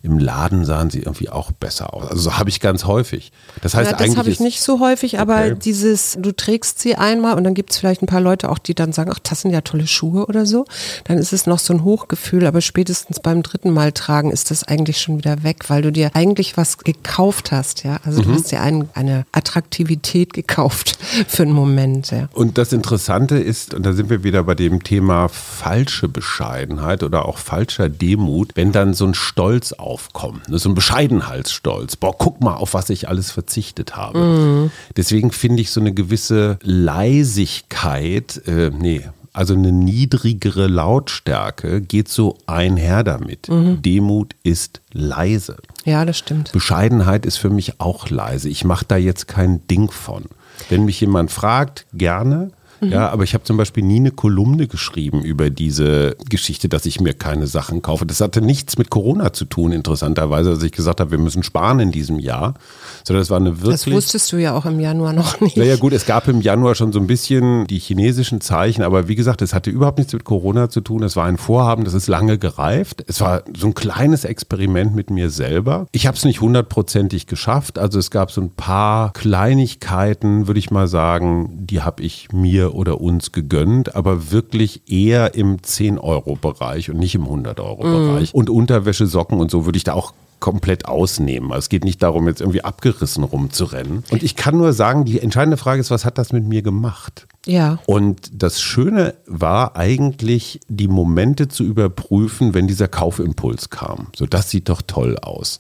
im 0.04 0.18
Laden 0.18 0.66
sahen 0.66 0.90
sie 0.90 1.00
irgendwie 1.00 1.30
auch 1.30 1.52
besser 1.52 1.94
aus. 1.94 2.10
Also 2.10 2.24
so 2.24 2.38
habe 2.38 2.50
ich 2.50 2.60
ganz 2.60 2.86
häufig. 2.86 3.32
Das 3.62 3.76
heißt 3.76 3.92
ja, 3.92 3.98
das 3.98 4.18
habe 4.18 4.30
ich 4.30 4.40
nicht 4.40 4.62
so 4.62 4.80
häufig, 4.80 5.20
aber 5.20 5.38
okay. 5.38 5.56
dieses, 5.64 6.18
du 6.20 6.32
trägst 6.32 6.80
sie 6.80 6.96
einmal 6.96 7.36
und 7.36 7.44
dann 7.44 7.54
gibt 7.54 7.72
es 7.72 7.78
vielleicht 7.78 8.02
ein 8.02 8.08
paar 8.08 8.22
Leute 8.22 8.50
auch, 8.50 8.58
die 8.58 8.74
dann 8.74 8.94
sagen, 8.94 9.12
ach, 9.14 9.20
das 9.20 9.42
sind 9.42 9.52
ja 9.52 9.62
tolle 9.62 9.86
Schuhe 9.86 10.26
oder 10.26 10.48
so. 10.48 10.66
Dann 11.04 11.20
ist 11.20 11.34
es 11.34 11.46
noch 11.46 11.60
so 11.60 11.74
ein 11.74 11.84
Hochgefühl, 11.84 12.48
aber 12.48 12.62
spätestens 12.62 13.20
beim 13.20 13.44
dritten 13.44 13.72
Mal 13.72 13.92
tragen 13.92 14.32
ist 14.32 14.50
das 14.50 14.64
eigentlich 14.64 15.00
schon 15.00 15.20
wieder 15.20 15.44
weg, 15.44 15.70
weil 15.70 15.84
du 15.84 15.92
dir 15.92 16.12
eigentlich 16.16 16.58
was 16.58 16.80
gekauft 16.80 17.52
hast, 17.52 17.84
ja. 17.84 18.00
Also 18.04 18.22
mhm. 18.22 18.26
du 18.26 18.34
hast 18.34 18.52
dir 18.52 18.62
ein, 18.62 18.90
eine 18.94 19.26
Attraktivität 19.32 20.34
gekauft 20.34 20.98
für 21.28 21.44
einen 21.44 21.54
Moment, 21.54 22.10
ja. 22.10 22.28
Und 22.34 22.58
das 22.58 22.74
Interessante 22.74 23.38
ist, 23.38 23.76
und 23.76 23.86
da 23.86 23.94
sind 23.94 24.10
wir 24.10 24.24
wieder 24.24 24.44
bei 24.44 24.56
dem 24.56 24.84
Thema 24.84 25.28
falsche 25.30 26.08
Bescheidenheit 26.08 27.04
oder 27.04 27.26
auch 27.26 27.38
falscher 27.38 27.88
Demut, 27.88 28.54
wenn 28.56 28.72
dann 28.72 28.96
so 28.96 29.06
ein 29.06 29.14
Stolz 29.14 29.74
auf 29.74 29.90
aufkommt. 29.91 30.47
Ne? 30.47 30.58
So 30.58 30.69
ein 30.69 30.75
Bescheidenheitsstolz. 30.75 31.97
Boah, 31.97 32.17
guck 32.17 32.41
mal, 32.41 32.56
auf 32.56 32.73
was 32.73 32.89
ich 32.89 33.10
alles 33.10 33.32
verzichtet 33.32 33.95
habe. 33.97 34.19
Mhm. 34.19 34.71
Deswegen 34.95 35.32
finde 35.32 35.62
ich 35.62 35.71
so 35.71 35.82
eine 35.82 35.93
gewisse 35.93 36.58
Leisigkeit, 36.62 38.41
äh, 38.47 38.69
nee, 38.69 39.04
also 39.34 39.54
eine 39.54 39.71
niedrigere 39.71 40.67
Lautstärke 40.67 41.82
geht 41.82 42.10
so 42.10 42.38
einher 42.47 43.04
damit. 43.04 43.47
Mhm. 43.49 43.82
Demut 43.82 44.36
ist 44.43 44.82
leise. 44.91 45.58
Ja, 45.86 46.06
das 46.06 46.17
stimmt. 46.17 46.51
Bescheidenheit 46.51 47.25
ist 47.25 47.38
für 47.38 47.49
mich 47.49 47.80
auch 47.80 48.10
leise. 48.10 48.49
Ich 48.49 48.65
mache 48.65 48.86
da 48.88 48.97
jetzt 48.97 49.27
kein 49.27 49.65
Ding 49.67 49.89
von. 49.89 50.25
Wenn 50.69 50.86
mich 50.86 50.99
jemand 51.01 51.32
fragt, 51.32 51.86
gerne. 51.93 52.51
Mhm. 52.82 52.91
Ja, 52.91 53.10
aber 53.10 53.24
ich 53.24 53.34
habe 53.34 53.44
zum 53.44 53.58
Beispiel 53.58 53.84
nie 53.84 53.98
eine 53.98 54.12
Kolumne 54.12 54.67
geschrieben 54.67 55.24
über 55.24 55.50
diese 55.50 56.15
Geschichte, 56.30 56.67
dass 56.67 56.86
ich 56.86 57.00
mir 57.00 57.13
keine 57.13 57.48
Sachen 57.48 57.82
kaufe. 57.82 58.06
Das 58.06 58.22
hatte 58.22 58.41
nichts 58.41 58.78
mit 58.78 58.89
Corona 58.89 59.34
zu 59.34 59.46
tun, 59.46 59.72
interessanterweise, 59.72 60.52
als 60.52 60.63
ich 60.63 60.72
gesagt 60.72 61.00
habe, 61.00 61.12
wir 61.12 61.20
müssen 61.20 61.44
sparen 61.44 61.80
in 61.80 61.91
diesem 61.91 62.20
Jahr. 62.20 62.56
Sondern 63.04 63.22
es 63.22 63.30
war 63.30 63.38
eine 63.38 63.62
wirklich. 63.62 63.86
Das 63.86 63.91
wusstest 63.91 64.32
du 64.32 64.38
ja 64.38 64.56
auch 64.56 64.65
im 64.65 64.80
Januar 64.80 65.13
noch 65.13 65.39
nicht. 65.41 65.58
Naja, 65.58 65.76
gut, 65.76 65.94
es 65.94 66.06
gab 66.06 66.28
im 66.28 66.41
Januar 66.41 66.76
schon 66.76 66.91
so 66.91 67.00
ein 67.00 67.08
bisschen 67.08 67.67
die 67.67 67.80
chinesischen 67.80 68.41
Zeichen, 68.41 68.82
aber 68.82 69.08
wie 69.08 69.15
gesagt, 69.15 69.41
es 69.41 69.54
hatte 69.54 69.70
überhaupt 69.70 70.00
nichts 70.00 70.13
mit 70.13 70.24
Corona 70.24 70.70
zu 70.70 70.82
tun. 70.82 71.04
Es 71.04 71.15
war 71.15 71.26
ein 71.26 71.38
Vorhaben, 71.38 71.84
das 71.84 71.94
ist 71.94 72.08
lange 72.08 72.38
gereift. 72.38 73.04
Es 73.08 73.22
war 73.22 73.44
so 73.56 73.67
ein 73.67 73.74
kleines 73.76 74.26
Experiment 74.26 74.96
mit 74.96 75.10
mir 75.10 75.30
selber. 75.30 75.86
Ich 75.91 76.08
habe 76.08 76.17
es 76.17 76.26
nicht 76.26 76.41
hundertprozentig 76.41 77.28
geschafft. 77.28 77.78
Also 77.78 78.00
es 78.00 78.10
gab 78.10 78.32
so 78.32 78.41
ein 78.41 78.50
paar 78.50 79.13
Kleinigkeiten, 79.13 80.48
würde 80.48 80.60
ich 80.60 80.72
mal 80.72 80.88
sagen, 80.88 81.50
die 81.54 81.82
habe 81.82 82.02
ich 82.02 82.30
mir 82.32 82.71
oder 82.74 83.02
uns 83.02 83.32
gegönnt, 83.32 83.96
aber 83.96 84.32
wirklich 84.32 84.90
eher 84.90 85.36
im 85.36 85.58
10-Euro-Bereich 85.58 86.90
und 86.90 86.98
nicht 86.98 87.16
im 87.16 87.26
100-Euro-Bereich. 87.26 88.34
Mm. 88.34 88.38
Und 88.38 88.50
Unterwäsche, 88.50 89.08
Socken 89.08 89.40
und 89.40 89.52
so 89.52 89.66
würde 89.66 89.78
ich 89.78 89.84
da 89.84 89.94
auch 89.94 90.14
komplett 90.41 90.86
ausnehmen. 90.86 91.51
Also 91.51 91.60
es 91.60 91.69
geht 91.69 91.86
nicht 91.86 92.04
darum, 92.04 92.27
jetzt 92.27 92.41
irgendwie 92.41 92.63
abgerissen 92.63 93.23
rumzurennen. 93.23 94.04
Und 94.12 94.23
ich 94.23 94.36
kann 94.36 94.58
nur 94.58 94.73
sagen, 94.73 95.06
die 95.06 95.21
entscheidende 95.21 95.56
Frage 95.56 95.80
ist, 95.80 95.91
was 95.91 96.04
hat 96.04 96.17
das 96.17 96.34
mit 96.34 96.43
mir 96.43 96.62
gemacht? 96.62 97.27
Ja. 97.45 97.80
Und 97.86 98.30
das 98.34 98.62
Schöne 98.62 99.15
war 99.25 99.75
eigentlich, 99.75 100.60
die 100.67 100.88
Momente 100.88 101.47
zu 101.47 101.63
überprüfen, 101.63 102.54
wenn 102.54 102.67
dieser 102.67 102.88
Kaufimpuls 102.88 103.69
kam. 103.69 104.08
So, 104.15 104.25
das 104.25 104.49
sieht 104.49 104.69
doch 104.69 104.82
toll 104.82 105.17
aus. 105.17 105.60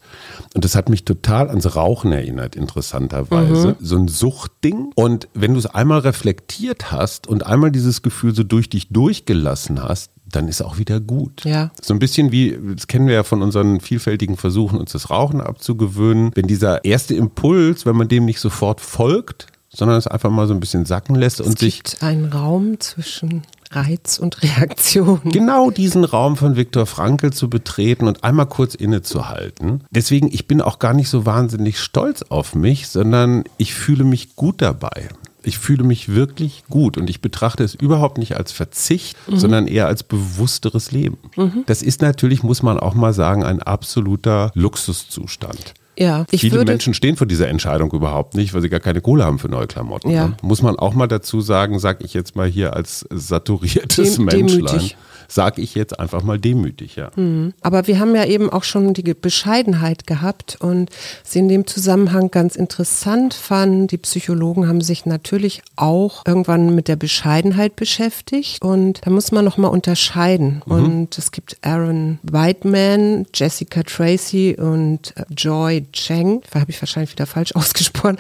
Und 0.53 0.65
das 0.65 0.75
hat 0.75 0.89
mich 0.89 1.05
total 1.05 1.49
ans 1.49 1.75
Rauchen 1.75 2.11
erinnert, 2.11 2.55
interessanterweise. 2.55 3.69
Mhm. 3.79 3.85
So 3.85 3.97
ein 3.97 4.07
Suchtding. 4.07 4.91
Und 4.95 5.27
wenn 5.33 5.53
du 5.53 5.59
es 5.59 5.67
einmal 5.67 5.99
reflektiert 5.99 6.91
hast 6.91 7.27
und 7.27 7.45
einmal 7.45 7.71
dieses 7.71 8.01
Gefühl 8.01 8.35
so 8.35 8.43
durch 8.43 8.69
dich 8.69 8.89
durchgelassen 8.89 9.81
hast, 9.81 10.11
dann 10.31 10.47
ist 10.47 10.61
auch 10.61 10.77
wieder 10.77 10.99
gut. 10.99 11.43
Ja. 11.45 11.71
So 11.81 11.93
ein 11.93 11.99
bisschen 11.99 12.31
wie, 12.31 12.57
das 12.75 12.87
kennen 12.87 13.07
wir 13.07 13.15
ja 13.15 13.23
von 13.23 13.41
unseren 13.41 13.79
vielfältigen 13.79 14.37
Versuchen, 14.37 14.79
uns 14.79 14.91
das 14.91 15.09
Rauchen 15.09 15.41
abzugewöhnen. 15.41 16.31
Wenn 16.35 16.47
dieser 16.47 16.85
erste 16.85 17.15
Impuls, 17.15 17.85
wenn 17.85 17.95
man 17.95 18.07
dem 18.07 18.25
nicht 18.25 18.39
sofort 18.39 18.81
folgt, 18.81 19.47
sondern 19.73 19.97
es 19.97 20.07
einfach 20.07 20.29
mal 20.29 20.47
so 20.47 20.53
ein 20.53 20.59
bisschen 20.59 20.85
sacken 20.85 21.15
lässt 21.15 21.39
es 21.39 21.47
und 21.47 21.59
sich. 21.59 21.81
Es 21.83 21.91
gibt 21.91 22.03
einen 22.03 22.25
Raum 22.25 22.79
zwischen 22.79 23.43
Reiz 23.71 24.19
und 24.19 24.41
Reaktion. 24.43 25.21
Genau 25.23 25.71
diesen 25.71 26.03
Raum 26.03 26.35
von 26.35 26.57
Viktor 26.57 26.85
Frankl 26.85 27.31
zu 27.31 27.49
betreten 27.49 28.07
und 28.07 28.23
einmal 28.23 28.47
kurz 28.47 28.75
innezuhalten. 28.75 29.85
Deswegen, 29.91 30.27
ich 30.31 30.47
bin 30.47 30.61
auch 30.61 30.79
gar 30.79 30.93
nicht 30.93 31.09
so 31.09 31.25
wahnsinnig 31.25 31.79
stolz 31.79 32.23
auf 32.23 32.53
mich, 32.53 32.89
sondern 32.89 33.45
ich 33.57 33.73
fühle 33.73 34.03
mich 34.03 34.35
gut 34.35 34.61
dabei 34.61 35.07
ich 35.43 35.57
fühle 35.57 35.83
mich 35.83 36.09
wirklich 36.09 36.63
gut 36.69 36.97
und 36.97 37.09
ich 37.09 37.21
betrachte 37.21 37.63
es 37.63 37.75
überhaupt 37.75 38.17
nicht 38.17 38.37
als 38.37 38.51
Verzicht, 38.51 39.17
mhm. 39.27 39.37
sondern 39.37 39.67
eher 39.67 39.87
als 39.87 40.03
bewussteres 40.03 40.91
Leben. 40.91 41.17
Mhm. 41.35 41.63
Das 41.65 41.81
ist 41.81 42.01
natürlich, 42.01 42.43
muss 42.43 42.63
man 42.63 42.79
auch 42.79 42.93
mal 42.93 43.13
sagen, 43.13 43.43
ein 43.43 43.61
absoluter 43.61 44.51
Luxuszustand. 44.53 45.73
Ja, 45.97 46.25
Viele 46.29 46.63
Menschen 46.63 46.93
stehen 46.93 47.15
vor 47.15 47.27
dieser 47.27 47.49
Entscheidung 47.49 47.91
überhaupt 47.91 48.33
nicht, 48.33 48.53
weil 48.53 48.61
sie 48.61 48.69
gar 48.69 48.79
keine 48.79 49.01
Kohle 49.01 49.25
haben 49.25 49.39
für 49.39 49.49
neue 49.49 49.67
Klamotten. 49.67 50.09
Ja. 50.09 50.29
Ne? 50.29 50.37
Muss 50.41 50.61
man 50.61 50.77
auch 50.77 50.93
mal 50.93 51.07
dazu 51.07 51.41
sagen, 51.41 51.79
sage 51.79 52.05
ich 52.05 52.13
jetzt 52.13 52.35
mal 52.35 52.47
hier 52.47 52.75
als 52.75 53.05
saturiertes 53.11 54.15
Dem, 54.15 54.25
Menschlein. 54.25 54.65
Demütig 54.65 54.97
sage 55.31 55.61
ich 55.61 55.75
jetzt 55.75 55.97
einfach 55.97 56.23
mal 56.23 56.37
demütig, 56.37 56.97
ja. 56.97 57.09
Mhm. 57.15 57.53
Aber 57.61 57.87
wir 57.87 57.99
haben 57.99 58.13
ja 58.15 58.25
eben 58.25 58.49
auch 58.49 58.63
schon 58.63 58.93
die 58.93 59.13
Bescheidenheit 59.13 60.05
gehabt 60.05 60.57
und 60.59 60.89
sie 61.23 61.39
in 61.39 61.47
dem 61.47 61.65
Zusammenhang 61.65 62.31
ganz 62.31 62.57
interessant 62.57 63.33
fanden. 63.33 63.87
Die 63.87 63.97
Psychologen 63.97 64.67
haben 64.67 64.81
sich 64.81 65.05
natürlich 65.05 65.61
auch 65.77 66.23
irgendwann 66.27 66.75
mit 66.75 66.89
der 66.89 66.97
Bescheidenheit 66.97 67.77
beschäftigt 67.77 68.61
und 68.61 68.99
da 69.05 69.09
muss 69.09 69.31
man 69.31 69.45
nochmal 69.45 69.71
unterscheiden. 69.71 70.61
Mhm. 70.65 70.71
Und 70.73 71.17
es 71.17 71.31
gibt 71.31 71.57
Aaron 71.61 72.19
Whiteman, 72.23 73.25
Jessica 73.33 73.83
Tracy 73.83 74.57
und 74.59 75.15
äh, 75.15 75.23
Joy 75.33 75.85
Cheng, 75.93 76.41
habe 76.53 76.71
ich 76.71 76.81
wahrscheinlich 76.81 77.11
wieder 77.13 77.25
falsch 77.25 77.51
ausgesprochen, 77.55 78.17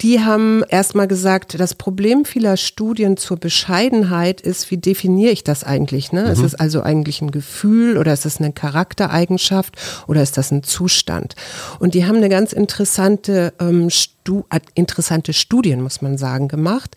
die 0.00 0.20
haben 0.20 0.62
erstmal 0.68 1.08
gesagt, 1.08 1.58
das 1.58 1.74
Problem 1.74 2.24
vieler 2.24 2.56
Studien 2.56 3.16
zur 3.16 3.38
Bescheidenheit 3.38 4.40
ist, 4.40 4.70
wie 4.70 4.76
definiere 4.76 5.32
ich 5.32 5.42
das 5.42 5.64
eigentlich? 5.64 6.12
Ne? 6.12 6.22
Mhm. 6.22 6.30
Ist 6.30 6.43
es 6.44 6.54
also 6.54 6.82
eigentlich 6.82 7.20
ein 7.20 7.30
Gefühl 7.30 7.98
oder 7.98 8.12
ist 8.12 8.26
es 8.26 8.38
eine 8.38 8.52
Charaktereigenschaft 8.52 9.76
oder 10.06 10.22
ist 10.22 10.36
das 10.36 10.50
ein 10.50 10.62
Zustand? 10.62 11.34
Und 11.78 11.94
die 11.94 12.06
haben 12.06 12.16
eine 12.16 12.28
ganz 12.28 12.52
interessante 12.52 13.52
ähm, 13.60 13.90
Stu 14.24 14.44
interessante 14.74 15.34
Studien, 15.34 15.82
muss 15.82 16.00
man 16.00 16.16
sagen, 16.16 16.48
gemacht. 16.48 16.96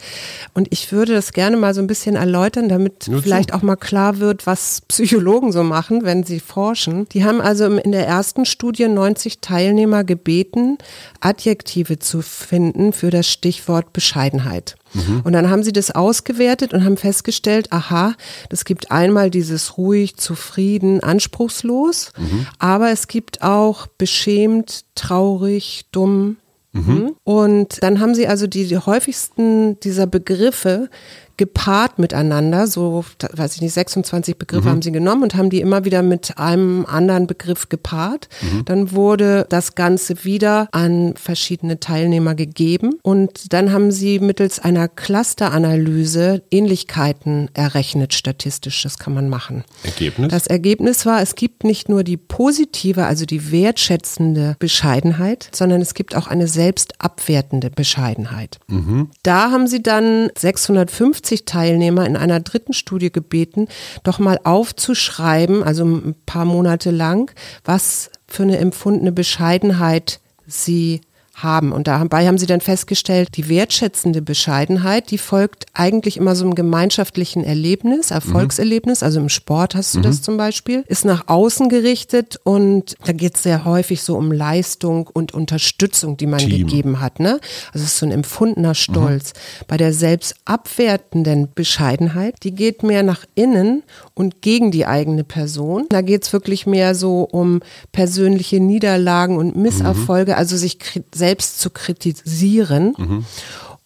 Und 0.54 0.70
ich 0.72 0.94
würde 0.94 1.14
das 1.14 1.34
gerne 1.34 1.58
mal 1.58 1.74
so 1.74 1.82
ein 1.82 1.88
bisschen 1.88 2.16
erläutern, 2.16 2.70
damit 2.70 3.10
Nur 3.10 3.22
vielleicht 3.22 3.54
auch 3.54 3.62
mal 3.62 3.76
klar 3.76 4.20
wird, 4.20 4.48
was 4.48 4.80
Psychologen 4.88 5.52
so 5.52 5.62
machen, 5.64 6.06
wenn 6.06 6.24
sie 6.24 6.40
forschen. 6.40 7.06
Die 7.10 7.26
haben 7.26 7.42
also 7.42 7.66
in 7.66 7.92
der 7.92 8.08
ersten 8.08 8.46
Studie 8.46 8.88
90 8.88 9.40
Teilnehmer 9.42 10.06
gebeten, 10.06 10.78
Adjektive 11.20 12.00
zu 12.00 12.22
finden 12.22 12.94
für 12.94 13.10
das 13.10 13.28
Stichwort 13.28 13.92
Bescheidenheit. 13.92 14.78
Mhm. 14.94 15.20
Und 15.26 15.34
dann 15.34 15.50
haben 15.50 15.64
sie 15.64 15.74
das 15.74 15.92
ausgewertet 15.92 16.74
und 16.74 16.86
haben 16.86 16.96
festgestellt, 16.96 17.74
aha, 17.74 18.16
es 18.50 18.64
gibt 18.64 18.90
einmal 18.90 19.30
dieses 19.30 19.78
ruhig, 19.78 20.16
zufrieden, 20.16 21.04
anspruchslos, 21.04 22.14
mhm. 22.18 22.48
aber 22.58 22.92
es 22.92 23.10
gibt 23.10 23.42
auch 23.42 23.88
beschämt, 23.88 24.86
traurig, 24.96 25.88
dumm. 25.92 26.38
Mhm. 26.78 27.16
Und 27.24 27.84
dann 27.84 28.00
haben 28.00 28.16
sie 28.16 28.28
also 28.28 28.48
die, 28.48 28.68
die 28.68 28.78
häufigsten 28.78 29.80
dieser 29.80 30.08
Begriffe 30.08 30.90
gepaart 31.38 32.00
miteinander, 32.00 32.66
so, 32.66 33.06
weiß 33.32 33.56
ich 33.56 33.62
nicht, 33.62 33.74
26 33.74 34.38
Begriffe 34.38 34.66
mhm. 34.66 34.72
haben 34.72 34.82
sie 34.82 34.92
genommen 34.92 35.22
und 35.22 35.36
haben 35.36 35.52
die 35.52 35.62
immer 35.62 35.86
wieder 35.86 36.02
mit 36.02 36.38
einem 36.40 36.86
anderen 36.88 37.28
Begriff 37.28 37.70
gepaart. 37.70 38.28
Mhm. 38.42 38.66
Dann 38.66 38.92
wurde 38.92 39.46
das 39.50 39.76
Ganze 39.76 40.24
wieder 40.26 40.68
an 40.72 41.14
verschiedene 41.16 41.80
Teilnehmer 41.80 42.34
gegeben 42.34 42.96
und 43.04 43.54
dann 43.54 43.72
haben 43.72 43.92
sie 43.92 44.20
mittels 44.20 44.60
einer 44.60 44.88
Clusteranalyse 44.88 46.42
Ähnlichkeiten 46.50 47.50
errechnet, 47.54 48.16
statistisch, 48.16 48.82
das 48.82 48.98
kann 48.98 49.14
man 49.14 49.30
machen. 49.30 49.64
Ergebnis? 49.84 50.30
Das 50.30 50.48
Ergebnis 50.48 51.06
war, 51.06 51.22
es 51.22 51.36
gibt 51.36 51.64
nicht 51.64 51.88
nur 51.88 52.04
die 52.04 52.18
positive, 52.18 53.06
also 53.06 53.26
die 53.26 53.52
wertschätzende 53.52 54.56
Bescheidenheit, 54.58 55.50
sondern 55.54 55.82
es 55.82 55.94
gibt 55.94 56.16
auch 56.16 56.26
eine 56.26 56.48
selbstabwertende 56.48 57.70
Bescheidenheit. 57.70 58.58
Mhm. 58.68 59.12
Da 59.22 59.52
haben 59.52 59.68
sie 59.68 59.84
dann 59.84 60.32
650 60.36 61.27
50 61.28 61.46
Teilnehmer 61.46 62.06
in 62.06 62.16
einer 62.16 62.40
dritten 62.40 62.74
Studie 62.74 63.12
gebeten, 63.12 63.68
doch 64.04 64.20
mal 64.20 64.40
aufzuschreiben, 64.44 65.62
also 65.64 65.84
ein 65.84 66.16
paar 66.26 66.46
Monate 66.46 66.92
lang, 66.92 67.32
was 67.66 68.10
für 68.28 68.44
eine 68.44 68.58
empfundene 68.58 69.12
Bescheidenheit 69.12 70.20
sie 70.46 71.02
haben. 71.38 71.72
Und 71.72 71.88
dabei 71.88 72.28
haben 72.28 72.38
sie 72.38 72.48
dann 72.48 72.62
festgestellt, 72.62 73.30
die 73.36 73.48
wertschätzende 73.48 74.22
Bescheidenheit, 74.22 75.12
die 75.12 75.20
folgt 75.20 75.66
eigentlich 75.74 76.18
immer 76.18 76.36
so 76.36 76.44
einem 76.44 76.56
gemeinschaftlichen 76.56 77.44
Erlebnis, 77.44 78.10
Erfolgserlebnis, 78.10 79.04
also 79.04 79.20
im 79.20 79.30
Sport 79.30 79.76
hast 79.76 79.94
du 79.94 80.00
mhm. 80.00 80.04
das 80.04 80.22
zum 80.22 80.38
Beispiel, 80.38 80.84
ist 80.88 81.06
nach 81.06 81.28
außen 81.28 81.70
gerichtet 81.70 82.40
und 82.44 82.96
da 83.06 83.12
geht 83.14 83.36
es 83.36 83.44
sehr 83.44 83.66
häufig 83.66 84.02
so 84.02 84.18
um 84.18 84.32
Leistung 84.32 85.08
und 85.14 85.34
Unterstützung, 85.34 86.18
die 86.18 86.26
man 86.26 86.40
Team. 86.40 86.66
gegeben 86.66 87.00
hat. 87.00 87.20
Ne? 87.20 87.40
Also 87.72 87.86
es 87.86 87.94
ist 87.94 88.00
so 88.00 88.06
ein 88.08 88.12
empfundener 88.12 88.74
Stolz. 88.74 89.34
Mhm. 89.34 89.66
Bei 89.68 89.78
der 89.78 89.94
selbstabwertenden 89.94 91.50
Bescheidenheit, 91.54 92.36
die 92.44 92.52
geht 92.52 92.82
mehr 92.82 93.04
nach 93.04 93.26
innen 93.36 93.84
und 94.16 94.42
gegen 94.42 94.72
die 94.72 94.88
eigene 94.88 95.24
Person. 95.24 95.86
Da 95.90 96.02
geht 96.02 96.24
es 96.24 96.34
wirklich 96.34 96.66
mehr 96.66 96.96
so 96.96 97.28
um 97.32 97.62
persönliche 97.92 98.60
Niederlagen 98.60 99.38
und 99.38 99.56
Misserfolge, 99.56 100.32
mhm. 100.32 100.38
also 100.38 100.58
sich 100.58 100.80
selbst 101.14 101.27
selbst 101.28 101.60
zu 101.60 101.70
kritisieren. 101.70 102.96
Mhm. 102.98 103.26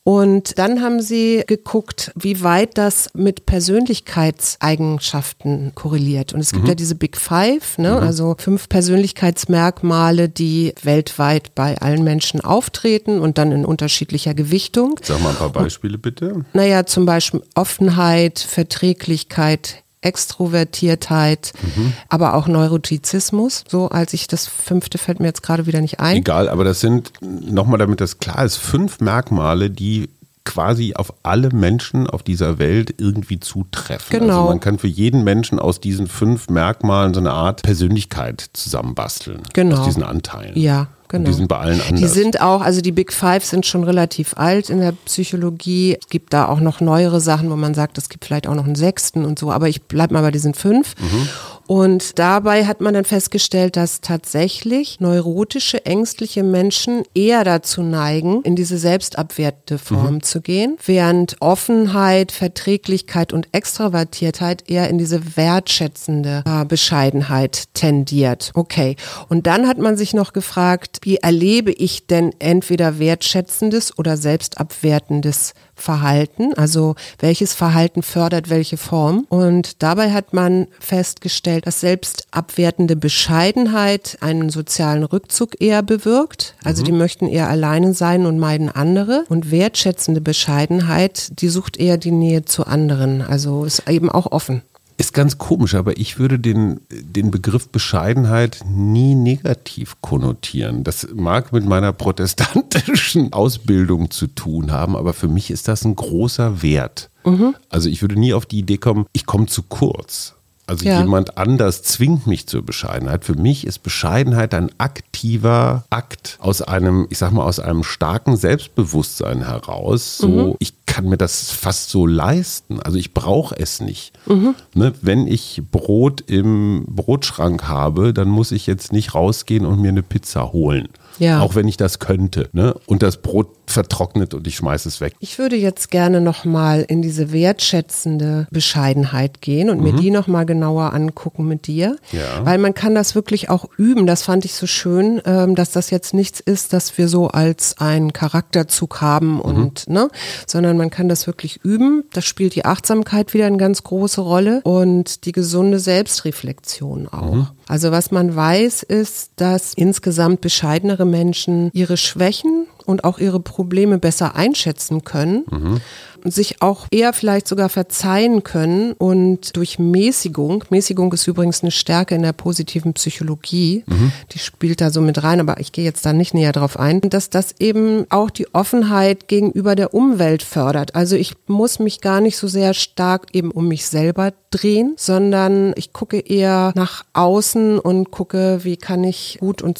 Und 0.03 0.57
dann 0.57 0.81
haben 0.81 0.99
sie 0.99 1.43
geguckt, 1.45 2.11
wie 2.15 2.41
weit 2.41 2.79
das 2.79 3.11
mit 3.13 3.45
Persönlichkeitseigenschaften 3.45 5.73
korreliert. 5.75 6.33
Und 6.33 6.39
es 6.39 6.53
gibt 6.53 6.63
mhm. 6.63 6.69
ja 6.69 6.75
diese 6.75 6.95
Big 6.95 7.17
Five, 7.17 7.77
ne? 7.77 7.91
Mhm. 7.91 7.97
also 7.97 8.35
fünf 8.39 8.67
Persönlichkeitsmerkmale, 8.67 10.27
die 10.27 10.73
weltweit 10.81 11.53
bei 11.53 11.77
allen 11.77 12.03
Menschen 12.03 12.41
auftreten 12.41 13.19
und 13.19 13.37
dann 13.37 13.51
in 13.51 13.63
unterschiedlicher 13.63 14.33
Gewichtung. 14.33 14.99
Sag 15.03 15.21
mal 15.21 15.29
ein 15.29 15.35
paar 15.35 15.51
Beispiele 15.51 15.99
bitte. 15.99 16.45
Naja, 16.53 16.87
zum 16.87 17.05
Beispiel 17.05 17.43
Offenheit, 17.53 18.39
Verträglichkeit, 18.39 19.83
Extrovertiertheit, 20.01 21.53
mhm. 21.61 21.93
aber 22.09 22.33
auch 22.33 22.47
Neurotizismus. 22.47 23.63
So 23.67 23.89
als 23.89 24.13
ich 24.13 24.27
das 24.27 24.47
fünfte 24.47 24.97
fällt 24.97 25.19
mir 25.19 25.27
jetzt 25.27 25.43
gerade 25.43 25.67
wieder 25.67 25.81
nicht 25.81 25.99
ein. 25.99 26.17
Egal, 26.17 26.49
aber 26.49 26.63
das 26.63 26.79
sind, 26.79 27.13
nochmal 27.21 27.79
damit 27.79 28.01
das 28.01 28.17
klar 28.17 28.43
ist, 28.43 28.57
fünf 28.57 28.99
Merkmale, 28.99 29.69
die 29.69 30.09
quasi 30.43 30.93
auf 30.95 31.13
alle 31.23 31.49
Menschen 31.51 32.07
auf 32.09 32.23
dieser 32.23 32.57
Welt 32.57 32.95
irgendwie 32.97 33.39
zutreffen. 33.39 34.19
Genau. 34.19 34.39
Also 34.39 34.49
man 34.49 34.59
kann 34.59 34.79
für 34.79 34.87
jeden 34.87 35.23
Menschen 35.23 35.59
aus 35.59 35.79
diesen 35.79 36.07
fünf 36.07 36.49
Merkmalen 36.49 37.13
so 37.13 37.19
eine 37.19 37.31
Art 37.31 37.61
Persönlichkeit 37.61 38.49
zusammenbasteln. 38.53 39.43
Genau. 39.53 39.77
Aus 39.77 39.85
diesen 39.85 40.03
Anteilen. 40.03 40.57
Ja, 40.57 40.87
Genau. 41.11 41.25
die 41.25 41.33
sind 41.33 41.49
bei 41.49 41.57
allen 41.57 41.81
anders. 41.81 41.99
Die 41.99 42.07
sind 42.07 42.39
auch, 42.39 42.61
also 42.61 42.79
die 42.79 42.93
Big 42.93 43.11
Five 43.11 43.43
sind 43.43 43.65
schon 43.65 43.83
relativ 43.83 44.37
alt 44.37 44.69
in 44.69 44.79
der 44.79 44.93
Psychologie. 45.03 45.97
Es 45.99 46.07
gibt 46.07 46.31
da 46.31 46.47
auch 46.47 46.61
noch 46.61 46.79
neuere 46.79 47.19
Sachen, 47.19 47.51
wo 47.51 47.57
man 47.57 47.73
sagt, 47.73 47.97
es 47.97 48.07
gibt 48.07 48.23
vielleicht 48.23 48.47
auch 48.47 48.55
noch 48.55 48.63
einen 48.63 48.75
sechsten 48.75 49.25
und 49.25 49.37
so, 49.37 49.51
aber 49.51 49.67
ich 49.67 49.81
bleibe 49.81 50.13
mal 50.13 50.21
bei 50.21 50.31
diesen 50.31 50.53
fünf. 50.53 50.95
Mhm. 50.97 51.27
Und 51.71 52.19
dabei 52.19 52.65
hat 52.65 52.81
man 52.81 52.95
dann 52.95 53.05
festgestellt, 53.05 53.77
dass 53.77 54.01
tatsächlich 54.01 54.99
neurotische, 54.99 55.85
ängstliche 55.85 56.43
Menschen 56.43 57.03
eher 57.15 57.45
dazu 57.45 57.81
neigen, 57.81 58.41
in 58.41 58.57
diese 58.57 58.77
selbstabwertende 58.77 59.77
Form 59.77 60.15
mhm. 60.15 60.21
zu 60.23 60.41
gehen, 60.41 60.75
während 60.85 61.37
Offenheit, 61.39 62.33
Verträglichkeit 62.33 63.31
und 63.31 63.47
Extravertiertheit 63.53 64.69
eher 64.69 64.89
in 64.89 64.97
diese 64.97 65.37
wertschätzende 65.37 66.43
äh, 66.45 66.65
Bescheidenheit 66.65 67.73
tendiert. 67.73 68.51
Okay. 68.53 68.97
Und 69.29 69.47
dann 69.47 69.65
hat 69.65 69.77
man 69.77 69.95
sich 69.95 70.13
noch 70.13 70.33
gefragt, 70.33 70.97
wie 71.03 71.19
erlebe 71.19 71.71
ich 71.71 72.05
denn 72.05 72.33
entweder 72.39 72.99
wertschätzendes 72.99 73.97
oder 73.97 74.17
selbstabwertendes 74.17 75.53
Verhalten, 75.81 76.53
also 76.53 76.95
welches 77.19 77.53
Verhalten 77.53 78.03
fördert 78.03 78.49
welche 78.49 78.77
Form. 78.77 79.25
Und 79.29 79.81
dabei 79.83 80.11
hat 80.11 80.33
man 80.33 80.67
festgestellt, 80.79 81.67
dass 81.67 81.81
selbst 81.81 82.27
abwertende 82.31 82.95
Bescheidenheit 82.95 84.17
einen 84.21 84.49
sozialen 84.49 85.03
Rückzug 85.03 85.59
eher 85.59 85.83
bewirkt. 85.83 86.55
Also 86.63 86.81
mhm. 86.81 86.85
die 86.85 86.91
möchten 86.93 87.27
eher 87.27 87.49
alleine 87.49 87.93
sein 87.93 88.25
und 88.25 88.39
meiden 88.39 88.69
andere. 88.69 89.25
Und 89.29 89.51
wertschätzende 89.51 90.21
Bescheidenheit, 90.21 91.41
die 91.41 91.49
sucht 91.49 91.77
eher 91.77 91.97
die 91.97 92.11
Nähe 92.11 92.45
zu 92.45 92.65
anderen. 92.65 93.21
Also 93.21 93.65
ist 93.65 93.87
eben 93.89 94.09
auch 94.09 94.31
offen. 94.31 94.61
Ist 95.01 95.15
ganz 95.15 95.39
komisch, 95.39 95.73
aber 95.73 95.97
ich 95.97 96.19
würde 96.19 96.37
den, 96.37 96.81
den 96.91 97.31
Begriff 97.31 97.69
Bescheidenheit 97.69 98.59
nie 98.69 99.15
negativ 99.15 99.99
konnotieren. 99.99 100.83
Das 100.83 101.07
mag 101.11 101.51
mit 101.51 101.65
meiner 101.65 101.91
protestantischen 101.91 103.33
Ausbildung 103.33 104.11
zu 104.11 104.27
tun 104.27 104.71
haben, 104.71 104.95
aber 104.95 105.13
für 105.13 105.27
mich 105.27 105.49
ist 105.49 105.67
das 105.67 105.85
ein 105.85 105.95
großer 105.95 106.61
Wert. 106.61 107.09
Mhm. 107.25 107.55
Also 107.67 107.89
ich 107.89 108.03
würde 108.03 108.19
nie 108.19 108.35
auf 108.35 108.45
die 108.45 108.59
Idee 108.59 108.77
kommen, 108.77 109.07
ich 109.11 109.25
komme 109.25 109.47
zu 109.47 109.63
kurz. 109.63 110.35
Also 110.67 110.85
ja. 110.85 110.99
jemand 110.99 111.37
anders 111.37 111.83
zwingt 111.83 112.27
mich 112.27 112.47
zur 112.47 112.63
Bescheidenheit. 112.63 113.25
Für 113.25 113.35
mich 113.35 113.67
ist 113.67 113.79
Bescheidenheit 113.79 114.53
ein 114.53 114.69
aktiver 114.77 115.83
Akt 115.89 116.37
aus 116.39 116.61
einem, 116.61 117.07
ich 117.09 117.17
sag 117.17 117.31
mal, 117.31 117.43
aus 117.43 117.59
einem 117.59 117.83
starken 117.83 118.37
Selbstbewusstsein 118.37 119.45
heraus. 119.45 120.17
So, 120.17 120.27
mhm. 120.27 120.55
ich 120.59 120.73
kann 120.85 121.05
mir 121.05 121.17
das 121.17 121.51
fast 121.51 121.89
so 121.89 122.05
leisten. 122.05 122.81
Also 122.81 122.97
ich 122.97 123.13
brauche 123.13 123.57
es 123.57 123.81
nicht. 123.81 124.13
Mhm. 124.27 124.55
Ne, 124.73 124.93
wenn 125.01 125.27
ich 125.27 125.61
Brot 125.71 126.21
im 126.27 126.85
Brotschrank 126.87 127.67
habe, 127.67 128.13
dann 128.13 128.29
muss 128.29 128.51
ich 128.51 128.67
jetzt 128.67 128.91
nicht 128.91 129.15
rausgehen 129.15 129.65
und 129.65 129.81
mir 129.81 129.89
eine 129.89 130.03
Pizza 130.03 130.51
holen. 130.51 130.89
Ja. 131.17 131.41
Auch 131.41 131.55
wenn 131.55 131.67
ich 131.67 131.77
das 131.77 131.99
könnte. 131.99 132.49
Ne? 132.51 132.75
Und 132.85 133.03
das 133.03 133.17
Brot 133.17 133.60
vertrocknet 133.71 134.33
und 134.33 134.47
ich 134.47 134.55
schmeiße 134.57 134.87
es 134.87 135.01
weg. 135.01 135.13
Ich 135.19 135.39
würde 135.39 135.55
jetzt 135.55 135.91
gerne 135.91 136.21
nochmal 136.21 136.85
in 136.87 137.01
diese 137.01 137.31
wertschätzende 137.31 138.47
Bescheidenheit 138.51 139.41
gehen 139.41 139.69
und 139.69 139.77
mhm. 139.77 139.83
mir 139.83 139.93
die 139.93 140.11
nochmal 140.11 140.45
genauer 140.45 140.93
angucken 140.93 141.47
mit 141.47 141.67
dir. 141.67 141.97
Ja. 142.11 142.45
Weil 142.45 142.57
man 142.57 142.73
kann 142.73 142.95
das 142.95 143.15
wirklich 143.15 143.49
auch 143.49 143.65
üben. 143.77 144.05
Das 144.05 144.23
fand 144.23 144.45
ich 144.45 144.53
so 144.53 144.67
schön, 144.67 145.21
ähm, 145.25 145.55
dass 145.55 145.71
das 145.71 145.89
jetzt 145.89 146.13
nichts 146.13 146.39
ist, 146.39 146.73
dass 146.73 146.97
wir 146.97 147.07
so 147.07 147.27
als 147.27 147.77
einen 147.79 148.13
Charakterzug 148.13 149.01
haben 149.01 149.35
mhm. 149.35 149.41
und, 149.41 149.87
mhm. 149.87 149.93
ne, 149.93 150.07
sondern 150.47 150.77
man 150.77 150.89
kann 150.89 151.09
das 151.09 151.27
wirklich 151.27 151.59
üben. 151.63 152.03
Da 152.13 152.21
spielt 152.21 152.55
die 152.55 152.65
Achtsamkeit 152.65 153.33
wieder 153.33 153.45
eine 153.45 153.57
ganz 153.57 153.83
große 153.83 154.21
Rolle 154.21 154.61
und 154.63 155.25
die 155.25 155.31
gesunde 155.31 155.79
Selbstreflexion 155.79 157.07
auch. 157.07 157.35
Mhm. 157.35 157.47
Also 157.67 157.91
was 157.91 158.11
man 158.11 158.35
weiß, 158.35 158.83
ist, 158.83 159.31
dass 159.37 159.73
insgesamt 159.73 160.41
bescheidenere 160.41 161.05
Menschen 161.05 161.69
ihre 161.73 161.95
Schwächen 161.95 162.67
und 162.85 163.03
auch 163.03 163.19
ihre 163.19 163.39
Probleme 163.39 163.97
besser 163.97 164.35
einschätzen 164.35 165.03
können. 165.03 165.45
Mhm 165.49 165.81
sich 166.25 166.61
auch 166.61 166.87
eher 166.91 167.13
vielleicht 167.13 167.47
sogar 167.47 167.69
verzeihen 167.69 168.43
können 168.43 168.93
und 168.93 169.55
durch 169.55 169.79
Mäßigung, 169.79 170.63
Mäßigung 170.69 171.13
ist 171.13 171.27
übrigens 171.27 171.61
eine 171.61 171.71
Stärke 171.71 172.15
in 172.15 172.23
der 172.23 172.33
positiven 172.33 172.93
Psychologie, 172.93 173.83
mhm. 173.87 174.11
die 174.31 174.39
spielt 174.39 174.81
da 174.81 174.89
so 174.89 175.01
mit 175.01 175.23
rein, 175.23 175.39
aber 175.39 175.59
ich 175.59 175.71
gehe 175.71 175.85
jetzt 175.85 176.05
da 176.05 176.13
nicht 176.13 176.33
näher 176.33 176.51
drauf 176.51 176.79
ein, 176.79 177.01
dass 177.01 177.29
das 177.29 177.55
eben 177.59 178.05
auch 178.09 178.29
die 178.29 178.53
Offenheit 178.53 179.27
gegenüber 179.27 179.75
der 179.75 179.93
Umwelt 179.93 180.43
fördert. 180.43 180.95
Also 180.95 181.15
ich 181.15 181.33
muss 181.47 181.79
mich 181.79 182.01
gar 182.01 182.21
nicht 182.21 182.37
so 182.37 182.47
sehr 182.47 182.73
stark 182.73 183.27
eben 183.33 183.51
um 183.51 183.67
mich 183.67 183.85
selber 183.85 184.33
drehen, 184.51 184.93
sondern 184.97 185.73
ich 185.77 185.93
gucke 185.93 186.19
eher 186.19 186.73
nach 186.75 187.03
außen 187.13 187.79
und 187.79 188.11
gucke, 188.11 188.59
wie 188.63 188.77
kann 188.77 189.03
ich 189.03 189.37
gut 189.39 189.61
und 189.61 189.79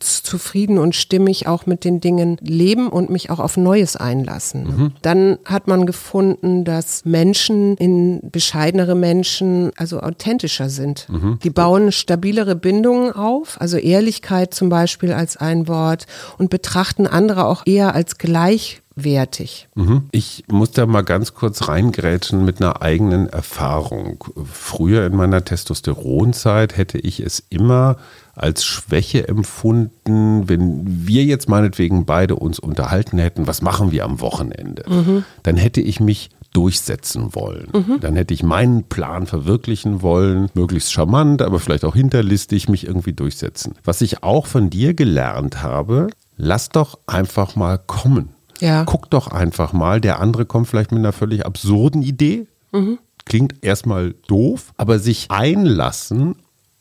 zufrieden 0.00 0.78
und 0.78 0.94
stimmig 0.94 1.46
auch 1.46 1.66
mit 1.66 1.84
den 1.84 2.00
Dingen 2.00 2.38
leben 2.40 2.88
und 2.88 3.10
mich 3.10 3.30
auch 3.30 3.40
auf 3.40 3.56
Neues 3.56 3.96
einlassen. 3.96 4.64
Mhm. 4.64 4.92
Dann 5.02 5.38
hat 5.44 5.66
man 5.66 5.81
gefunden, 5.86 6.64
dass 6.64 7.04
Menschen 7.04 7.76
in 7.76 8.20
bescheidenere 8.30 8.94
Menschen 8.94 9.70
also 9.76 10.00
authentischer 10.00 10.68
sind. 10.68 11.08
Mhm. 11.08 11.38
Die 11.42 11.50
bauen 11.50 11.92
stabilere 11.92 12.56
Bindungen 12.56 13.12
auf, 13.12 13.60
also 13.60 13.76
Ehrlichkeit 13.76 14.54
zum 14.54 14.68
Beispiel 14.68 15.12
als 15.12 15.36
ein 15.36 15.68
Wort 15.68 16.06
und 16.38 16.50
betrachten 16.50 17.06
andere 17.06 17.46
auch 17.46 17.66
eher 17.66 17.94
als 17.94 18.18
gleich 18.18 18.81
wertig. 18.94 19.68
Mhm. 19.74 20.04
Ich 20.12 20.44
muss 20.48 20.70
da 20.72 20.86
mal 20.86 21.02
ganz 21.02 21.34
kurz 21.34 21.68
reingrätschen 21.68 22.44
mit 22.44 22.60
einer 22.60 22.82
eigenen 22.82 23.28
Erfahrung. 23.28 24.24
Früher 24.50 25.06
in 25.06 25.16
meiner 25.16 25.44
Testosteronzeit 25.44 26.76
hätte 26.76 26.98
ich 26.98 27.20
es 27.20 27.42
immer 27.48 27.96
als 28.34 28.64
Schwäche 28.64 29.28
empfunden, 29.28 30.48
wenn 30.48 31.06
wir 31.06 31.24
jetzt 31.24 31.48
meinetwegen 31.48 32.06
beide 32.06 32.36
uns 32.36 32.58
unterhalten 32.58 33.18
hätten, 33.18 33.46
was 33.46 33.60
machen 33.60 33.92
wir 33.92 34.04
am 34.04 34.20
Wochenende? 34.20 34.84
Mhm. 34.88 35.24
Dann 35.42 35.56
hätte 35.56 35.80
ich 35.80 36.00
mich 36.00 36.30
durchsetzen 36.52 37.34
wollen. 37.34 37.68
Mhm. 37.72 38.00
Dann 38.00 38.16
hätte 38.16 38.34
ich 38.34 38.42
meinen 38.42 38.84
Plan 38.84 39.26
verwirklichen 39.26 40.02
wollen, 40.02 40.50
möglichst 40.54 40.92
charmant, 40.92 41.42
aber 41.42 41.60
vielleicht 41.60 41.84
auch 41.84 41.94
hinterlistig 41.94 42.68
mich 42.68 42.86
irgendwie 42.86 43.12
durchsetzen. 43.12 43.74
Was 43.84 44.00
ich 44.00 44.22
auch 44.22 44.46
von 44.46 44.70
dir 44.70 44.94
gelernt 44.94 45.62
habe, 45.62 46.08
lass 46.36 46.68
doch 46.68 46.98
einfach 47.06 47.56
mal 47.56 47.78
kommen. 47.78 48.30
Ja. 48.62 48.84
Guck 48.84 49.10
doch 49.10 49.26
einfach 49.26 49.72
mal, 49.72 50.00
der 50.00 50.20
andere 50.20 50.46
kommt 50.46 50.68
vielleicht 50.68 50.92
mit 50.92 51.00
einer 51.00 51.12
völlig 51.12 51.44
absurden 51.44 52.02
Idee. 52.02 52.46
Mhm. 52.70 52.98
Klingt 53.24 53.64
erstmal 53.64 54.14
doof, 54.28 54.72
aber 54.76 55.00
sich 55.00 55.30
einlassen 55.30 56.36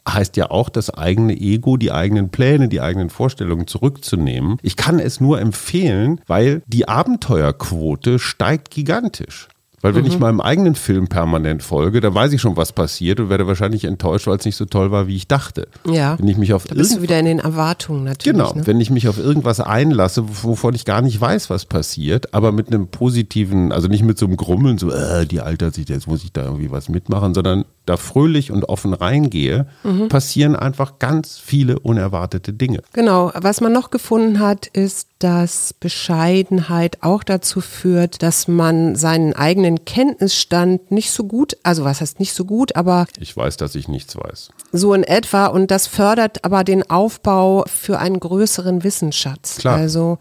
heißt 0.08 0.36
ja 0.38 0.50
auch, 0.50 0.70
das 0.70 0.89
eigene 0.89 1.39
Ego, 1.39 1.78
die 1.78 1.91
eigenen 1.91 2.30
Pläne, 2.30 2.70
die 2.70 2.82
eigenen 2.82 3.10
Vorstellungen 3.10 3.67
zurückzunehmen. 3.67 4.58
Ich 4.62 4.76
kann 4.76 5.00
es 5.00 5.20
nur 5.20 5.39
empfehlen, 5.39 6.22
weil 6.28 6.63
die 6.65 6.88
Abenteuerquote 6.88 8.17
steigt 8.17 8.72
gigantisch. 8.72 9.48
Weil 9.82 9.96
wenn 9.96 10.04
mhm. 10.04 10.08
ich 10.08 10.20
meinem 10.20 10.41
eigenen 10.41 10.76
Film 10.76 11.08
permanent 11.08 11.63
folge, 11.63 12.02
dann 12.02 12.13
weiß 12.13 12.34
ich 12.34 12.41
schon, 12.41 12.56
was 12.58 12.72
passiert 12.72 13.20
und 13.20 13.30
werde 13.30 13.48
wahrscheinlich 13.48 13.86
enttäuscht, 13.86 14.28
weil 14.28 14.38
es 14.38 14.46
nicht 14.46 14.56
so 14.56 14.65
toll 14.65 14.91
war, 14.91 15.08
wie 15.08 15.15
ich 15.15 15.28
dachte. 15.28 15.67
Ja. 15.89 16.17
Wenn 16.20 16.28
ich 16.28 16.38
mich 16.38 16.54
auf 16.54 16.65
da 16.65 16.76
bist 16.76 16.96
du 16.96 17.02
wieder 17.02 17.20
in 17.20 17.26
den 17.26 17.39
Erwartungen 17.39 18.04
natürlich. 18.04 18.38
Genau. 18.38 18.54
Ne? 18.54 18.67
Wenn 18.67 18.80
ich 18.80 18.89
mich 18.89 19.08
auf 19.08 19.17
irgendwas 19.17 19.60
einlasse, 19.60 20.24
wovon 20.44 20.76
ich 20.76 20.86
gar 20.86 21.02
nicht 21.02 21.20
weiß, 21.20 21.50
was 21.50 21.65
passiert, 21.65 22.34
aber 22.34 22.52
mit 22.52 22.67
einem 22.67 22.88
positiven, 22.88 23.72
also 23.72 23.88
nicht 23.88 24.04
mit 24.04 24.17
so 24.17 24.26
einem 24.26 24.38
Grummeln, 24.38 24.78
so, 24.78 24.91
äh, 24.91 25.26
die 25.26 25.41
altert 25.41 25.74
sich, 25.74 25.89
jetzt 25.89 26.08
muss 26.08 26.24
ich 26.24 26.32
da 26.32 26.44
irgendwie 26.44 26.72
was 26.72 26.89
mitmachen, 26.89 27.34
sondern 27.34 27.65
da 27.86 27.98
fröhlich 27.98 28.52
und 28.52 28.65
offen 28.65 28.94
reingehe, 28.94 29.67
mhm. 29.84 30.08
passieren 30.08 30.56
einfach 30.56 31.00
ganz 31.00 31.38
viele 31.38 31.80
unerwartete 31.80 32.54
Dinge. 32.54 32.82
Genau. 32.94 33.32
Was 33.36 33.62
man 33.62 33.74
noch 33.74 33.89
gefunden 33.89 34.39
hat, 34.39 34.67
ist, 34.67 35.08
dass 35.20 35.74
Bescheidenheit 35.74 36.98
auch 37.02 37.24
dazu 37.24 37.62
führt, 37.62 38.24
dass 38.24 38.48
man 38.48 38.96
seinen 38.96 39.34
eigenen 39.34 39.86
Kenntnisstand 39.86 40.91
nicht 40.91 41.12
so 41.12 41.26
gut, 41.26 41.58
also 41.63 41.84
was 41.84 42.02
heißt 42.02 42.20
nicht 42.20 42.34
so 42.34 42.46
gut, 42.46 42.76
aber 42.76 43.06
ich 43.20 43.36
weiß, 43.36 43.58
dass 43.58 43.76
ich 43.76 43.88
nichts 43.88 44.15
weiß. 44.15 44.50
So 44.72 44.94
in 44.94 45.04
etwa 45.04 45.48
und 45.48 45.70
das 45.70 45.88
fördert 45.88 46.44
aber 46.44 46.63
den 46.63 46.89
Aufbau 46.89 47.65
für 47.67 48.00
einen 48.00 48.20
größeren 48.20 48.84
Wissensschatz. 48.84 49.58
Klar. 49.58 49.78
Also 49.78 50.17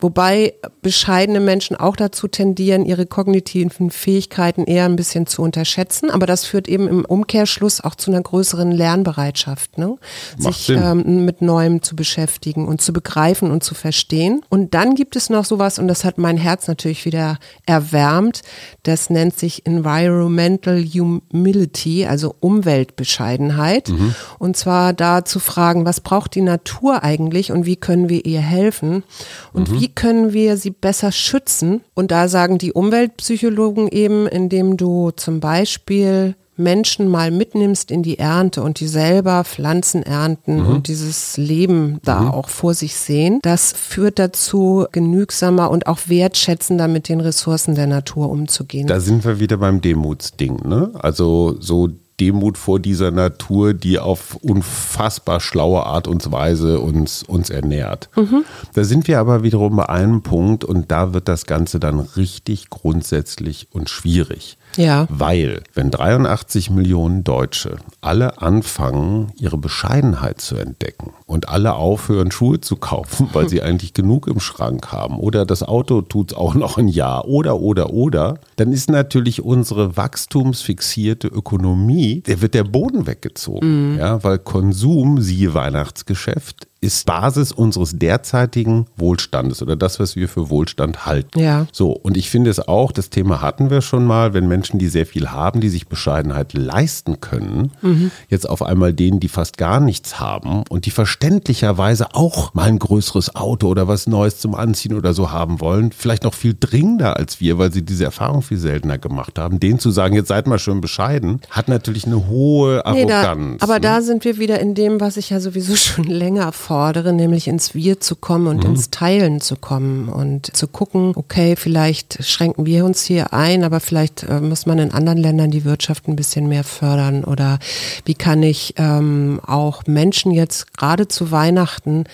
Wobei 0.00 0.54
bescheidene 0.82 1.38
Menschen 1.38 1.76
auch 1.76 1.94
dazu 1.94 2.26
tendieren, 2.26 2.84
ihre 2.84 3.06
kognitiven 3.06 3.90
Fähigkeiten 3.90 4.64
eher 4.64 4.86
ein 4.86 4.96
bisschen 4.96 5.28
zu 5.28 5.40
unterschätzen. 5.40 6.10
Aber 6.10 6.26
das 6.26 6.44
führt 6.44 6.66
eben 6.66 6.88
im 6.88 7.04
Umkehrschluss 7.04 7.80
auch 7.80 7.94
zu 7.94 8.10
einer 8.10 8.20
größeren 8.20 8.72
Lernbereitschaft, 8.72 9.78
ne? 9.78 9.96
sich 10.36 10.68
ähm, 10.68 11.24
mit 11.24 11.42
Neuem 11.42 11.80
zu 11.82 11.94
beschäftigen 11.94 12.66
und 12.66 12.82
zu 12.82 12.92
begreifen 12.92 13.52
und 13.52 13.62
zu 13.62 13.76
verstehen. 13.76 14.42
Und 14.48 14.74
dann 14.74 14.96
gibt 14.96 15.14
es 15.14 15.30
noch 15.30 15.44
sowas, 15.44 15.78
und 15.78 15.86
das 15.86 16.04
hat 16.04 16.18
mein 16.18 16.38
Herz 16.38 16.66
natürlich 16.66 17.04
wieder 17.04 17.38
erwärmt, 17.64 18.42
das 18.82 19.10
nennt 19.10 19.38
sich 19.38 19.64
Environmental 19.64 20.82
Humility, 20.82 22.04
also 22.04 22.34
Umweltbescheidenheit. 22.40 23.90
Mhm. 23.90 24.14
Und 24.40 24.56
zwar 24.56 24.92
da 24.92 25.24
zu 25.24 25.38
fragen, 25.38 25.86
was 25.86 26.00
braucht 26.00 26.34
die 26.34 26.42
Natur 26.42 27.04
eigentlich 27.04 27.52
und 27.52 27.64
wie 27.64 27.76
können 27.76 28.08
wir 28.08 28.26
ihr 28.26 28.40
helfen? 28.40 29.04
Und 29.52 29.70
mhm. 29.70 29.80
wie 29.80 29.83
können 29.88 30.32
wir 30.32 30.56
sie 30.56 30.70
besser 30.70 31.12
schützen? 31.12 31.82
Und 31.94 32.10
da 32.10 32.28
sagen 32.28 32.58
die 32.58 32.72
Umweltpsychologen 32.72 33.88
eben, 33.88 34.26
indem 34.26 34.76
du 34.76 35.10
zum 35.10 35.40
Beispiel 35.40 36.34
Menschen 36.56 37.08
mal 37.08 37.30
mitnimmst 37.30 37.90
in 37.90 38.02
die 38.02 38.18
Ernte 38.18 38.62
und 38.62 38.78
die 38.80 38.86
selber 38.86 39.44
Pflanzen 39.44 40.02
ernten 40.02 40.62
mhm. 40.62 40.66
und 40.68 40.88
dieses 40.88 41.36
Leben 41.36 41.98
da 42.04 42.20
mhm. 42.20 42.30
auch 42.30 42.48
vor 42.48 42.74
sich 42.74 42.94
sehen, 42.94 43.40
das 43.42 43.72
führt 43.72 44.18
dazu, 44.18 44.86
genügsamer 44.92 45.70
und 45.70 45.86
auch 45.86 45.98
wertschätzender 46.06 46.86
mit 46.88 47.08
den 47.08 47.20
Ressourcen 47.20 47.74
der 47.74 47.86
Natur 47.86 48.30
umzugehen. 48.30 48.86
Da 48.86 49.00
sind 49.00 49.24
wir 49.24 49.40
wieder 49.40 49.56
beim 49.56 49.80
Demutsding, 49.80 50.60
ne? 50.64 50.92
Also 50.94 51.56
so 51.60 51.88
Demut 52.20 52.58
vor 52.58 52.80
dieser 52.80 53.10
Natur, 53.10 53.74
die 53.74 53.98
auf 53.98 54.36
unfassbar 54.36 55.40
schlaue 55.40 55.84
Art 55.84 56.06
und 56.06 56.30
Weise 56.30 56.80
uns, 56.80 57.22
uns 57.22 57.50
ernährt. 57.50 58.08
Mhm. 58.16 58.44
Da 58.74 58.84
sind 58.84 59.08
wir 59.08 59.18
aber 59.18 59.42
wiederum 59.42 59.76
bei 59.76 59.88
einem 59.88 60.22
Punkt 60.22 60.64
und 60.64 60.90
da 60.90 61.12
wird 61.12 61.28
das 61.28 61.46
Ganze 61.46 61.80
dann 61.80 62.00
richtig 62.00 62.70
grundsätzlich 62.70 63.68
und 63.72 63.90
schwierig. 63.90 64.58
Ja. 64.76 65.06
Weil, 65.08 65.62
wenn 65.74 65.90
83 65.90 66.70
Millionen 66.70 67.24
Deutsche 67.24 67.76
alle 68.00 68.40
anfangen, 68.40 69.32
ihre 69.38 69.58
Bescheidenheit 69.58 70.40
zu 70.40 70.56
entdecken 70.56 71.12
und 71.26 71.48
alle 71.48 71.74
aufhören, 71.74 72.30
Schuhe 72.30 72.60
zu 72.60 72.76
kaufen, 72.76 73.28
weil 73.32 73.48
sie 73.48 73.62
eigentlich 73.62 73.94
genug 73.94 74.26
im 74.26 74.40
Schrank 74.40 74.92
haben 74.92 75.18
oder 75.18 75.46
das 75.46 75.62
Auto 75.62 76.02
tut 76.02 76.32
es 76.32 76.36
auch 76.36 76.54
noch 76.54 76.78
ein 76.78 76.88
Jahr 76.88 77.26
oder, 77.26 77.60
oder, 77.60 77.90
oder, 77.90 78.38
dann 78.56 78.72
ist 78.72 78.90
natürlich 78.90 79.42
unsere 79.42 79.96
wachstumsfixierte 79.96 81.28
Ökonomie, 81.28 82.22
der 82.22 82.40
wird 82.40 82.54
der 82.54 82.64
Boden 82.64 83.06
weggezogen. 83.06 83.92
Mhm. 83.92 83.98
Ja, 83.98 84.22
weil 84.24 84.38
Konsum, 84.38 85.20
siehe 85.20 85.54
Weihnachtsgeschäft, 85.54 86.66
ist 86.84 87.06
Basis 87.06 87.50
unseres 87.50 87.98
derzeitigen 87.98 88.86
Wohlstandes 88.96 89.62
oder 89.62 89.74
das, 89.74 89.98
was 89.98 90.16
wir 90.16 90.28
für 90.28 90.50
Wohlstand 90.50 91.06
halten. 91.06 91.40
Ja. 91.40 91.66
So, 91.72 91.92
und 91.92 92.16
ich 92.16 92.28
finde 92.28 92.50
es 92.50 92.60
auch, 92.60 92.92
das 92.92 93.08
Thema 93.08 93.40
hatten 93.40 93.70
wir 93.70 93.80
schon 93.80 94.04
mal, 94.04 94.34
wenn 94.34 94.46
Menschen, 94.46 94.78
die 94.78 94.88
sehr 94.88 95.06
viel 95.06 95.30
haben, 95.30 95.60
die 95.60 95.70
sich 95.70 95.88
Bescheidenheit 95.88 96.52
leisten 96.52 97.20
können, 97.20 97.72
mhm. 97.80 98.10
jetzt 98.28 98.48
auf 98.48 98.62
einmal 98.62 98.92
denen, 98.92 99.18
die 99.18 99.28
fast 99.28 99.56
gar 99.56 99.80
nichts 99.80 100.20
haben 100.20 100.64
und 100.68 100.84
die 100.84 100.90
verständlicherweise 100.90 102.14
auch 102.14 102.52
mal 102.52 102.68
ein 102.68 102.78
größeres 102.78 103.34
Auto 103.34 103.68
oder 103.68 103.88
was 103.88 104.06
Neues 104.06 104.38
zum 104.38 104.54
Anziehen 104.54 104.94
oder 104.94 105.14
so 105.14 105.30
haben 105.30 105.60
wollen, 105.60 105.90
vielleicht 105.90 106.24
noch 106.24 106.34
viel 106.34 106.54
dringender 106.58 107.16
als 107.16 107.40
wir, 107.40 107.58
weil 107.58 107.72
sie 107.72 107.82
diese 107.82 108.04
Erfahrung 108.04 108.42
viel 108.42 108.58
seltener 108.58 108.98
gemacht 108.98 109.38
haben, 109.38 109.58
denen 109.58 109.78
zu 109.78 109.90
sagen, 109.90 110.14
jetzt 110.14 110.28
seid 110.28 110.46
mal 110.46 110.58
schön 110.58 110.82
bescheiden, 110.82 111.40
hat 111.48 111.68
natürlich 111.68 112.06
eine 112.06 112.28
hohe 112.28 112.84
Arroganz. 112.84 113.52
Nee, 113.52 113.56
da, 113.58 113.64
aber 113.64 113.74
ne? 113.74 113.80
da 113.80 114.02
sind 114.02 114.26
wir 114.26 114.38
wieder 114.38 114.60
in 114.60 114.74
dem, 114.74 115.00
was 115.00 115.16
ich 115.16 115.30
ja 115.30 115.40
sowieso 115.40 115.76
schon 115.76 116.04
länger 116.04 116.52
vor 116.52 116.73
fordere, 116.74 117.12
nämlich 117.12 117.46
ins 117.46 117.72
Wir 117.76 118.00
zu 118.00 118.16
kommen 118.16 118.48
und 118.48 118.64
mhm. 118.64 118.70
ins 118.70 118.90
Teilen 118.90 119.40
zu 119.40 119.54
kommen 119.54 120.08
und 120.08 120.56
zu 120.56 120.66
gucken, 120.66 121.12
okay, 121.14 121.54
vielleicht 121.54 122.24
schränken 122.24 122.66
wir 122.66 122.84
uns 122.84 123.04
hier 123.04 123.32
ein, 123.32 123.62
aber 123.62 123.78
vielleicht 123.78 124.24
äh, 124.24 124.40
muss 124.40 124.66
man 124.66 124.80
in 124.80 124.90
anderen 124.90 125.18
Ländern 125.18 125.52
die 125.52 125.64
Wirtschaft 125.64 126.08
ein 126.08 126.16
bisschen 126.16 126.48
mehr 126.48 126.64
fördern 126.64 127.22
oder 127.22 127.60
wie 128.06 128.14
kann 128.14 128.42
ich 128.42 128.74
ähm, 128.76 129.40
auch 129.46 129.84
Menschen 129.86 130.32
jetzt 130.32 130.76
gerade 130.76 131.06
zu 131.06 131.30
Weihnachten 131.30 132.06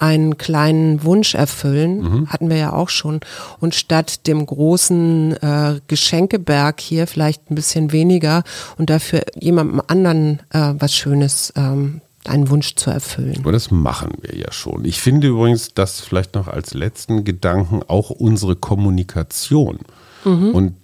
einen 0.00 0.38
kleinen 0.38 1.04
Wunsch 1.04 1.36
erfüllen, 1.36 2.00
mhm. 2.00 2.30
hatten 2.30 2.50
wir 2.50 2.56
ja 2.56 2.72
auch 2.72 2.88
schon, 2.88 3.20
und 3.60 3.76
statt 3.76 4.26
dem 4.26 4.44
großen 4.44 5.36
äh, 5.40 5.80
Geschenkeberg 5.86 6.80
hier 6.80 7.06
vielleicht 7.06 7.48
ein 7.48 7.54
bisschen 7.54 7.92
weniger 7.92 8.42
und 8.76 8.90
dafür 8.90 9.22
jemandem 9.38 9.80
anderen 9.86 10.40
äh, 10.50 10.74
was 10.76 10.96
Schönes 10.96 11.52
ähm, 11.54 12.00
einen 12.24 12.50
Wunsch 12.50 12.74
zu 12.74 12.90
erfüllen. 12.90 13.38
Aber 13.38 13.52
das 13.52 13.70
machen 13.70 14.12
wir 14.20 14.36
ja 14.36 14.52
schon. 14.52 14.84
Ich 14.84 15.00
finde 15.00 15.28
übrigens, 15.28 15.72
dass 15.74 16.00
vielleicht 16.00 16.34
noch 16.34 16.48
als 16.48 16.74
letzten 16.74 17.24
Gedanken 17.24 17.82
auch 17.86 18.10
unsere 18.10 18.56
Kommunikation 18.56 19.78
mhm. 20.24 20.50
und 20.50 20.74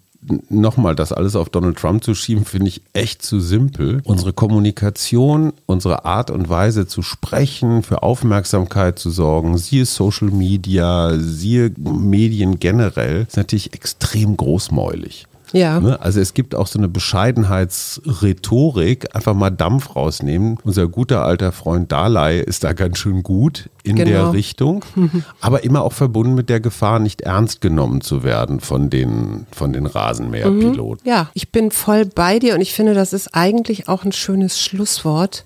nochmal, 0.48 0.94
das 0.94 1.12
alles 1.12 1.36
auf 1.36 1.50
Donald 1.50 1.78
Trump 1.78 2.02
zu 2.02 2.14
schieben, 2.14 2.44
finde 2.44 2.68
ich 2.68 2.82
echt 2.92 3.22
zu 3.22 3.40
simpel. 3.40 4.00
Unsere 4.04 4.32
Kommunikation, 4.32 5.52
unsere 5.66 6.04
Art 6.04 6.30
und 6.30 6.48
Weise 6.48 6.86
zu 6.86 7.02
sprechen, 7.02 7.82
für 7.82 8.02
Aufmerksamkeit 8.02 8.98
zu 8.98 9.10
sorgen, 9.10 9.56
siehe 9.58 9.86
Social 9.86 10.28
Media, 10.28 11.12
siehe 11.18 11.72
Medien 11.78 12.58
generell, 12.58 13.26
ist 13.28 13.36
natürlich 13.36 13.74
extrem 13.74 14.36
großmäulig. 14.36 15.26
Ja. 15.52 15.80
Ne? 15.80 16.00
Also 16.00 16.20
es 16.20 16.34
gibt 16.34 16.54
auch 16.54 16.66
so 16.66 16.78
eine 16.78 16.88
Bescheidenheitsrhetorik, 16.88 19.14
einfach 19.14 19.32
mal 19.34 19.50
Dampf 19.50 19.96
rausnehmen. 19.96 20.58
Unser 20.64 20.88
guter 20.88 21.24
alter 21.24 21.52
Freund 21.52 21.92
Dalai 21.92 22.38
ist 22.38 22.64
da 22.64 22.72
ganz 22.72 22.96
schön 22.98 23.22
gut 23.22 23.68
in 23.82 23.96
genau. 23.96 24.10
der 24.10 24.32
Richtung, 24.32 24.84
aber 25.40 25.64
immer 25.64 25.82
auch 25.82 25.92
verbunden 25.92 26.34
mit 26.34 26.48
der 26.48 26.60
Gefahr, 26.60 26.98
nicht 26.98 27.20
ernst 27.22 27.60
genommen 27.60 28.00
zu 28.00 28.24
werden 28.24 28.60
von 28.60 28.90
den, 28.90 29.46
von 29.52 29.72
den 29.72 29.86
Rasenmäherpiloten. 29.86 31.04
Mhm. 31.04 31.10
Ja, 31.10 31.30
ich 31.34 31.52
bin 31.52 31.70
voll 31.70 32.06
bei 32.06 32.38
dir 32.38 32.54
und 32.54 32.60
ich 32.60 32.74
finde, 32.74 32.94
das 32.94 33.12
ist 33.12 33.34
eigentlich 33.34 33.88
auch 33.88 34.04
ein 34.04 34.12
schönes 34.12 34.60
Schlusswort. 34.60 35.44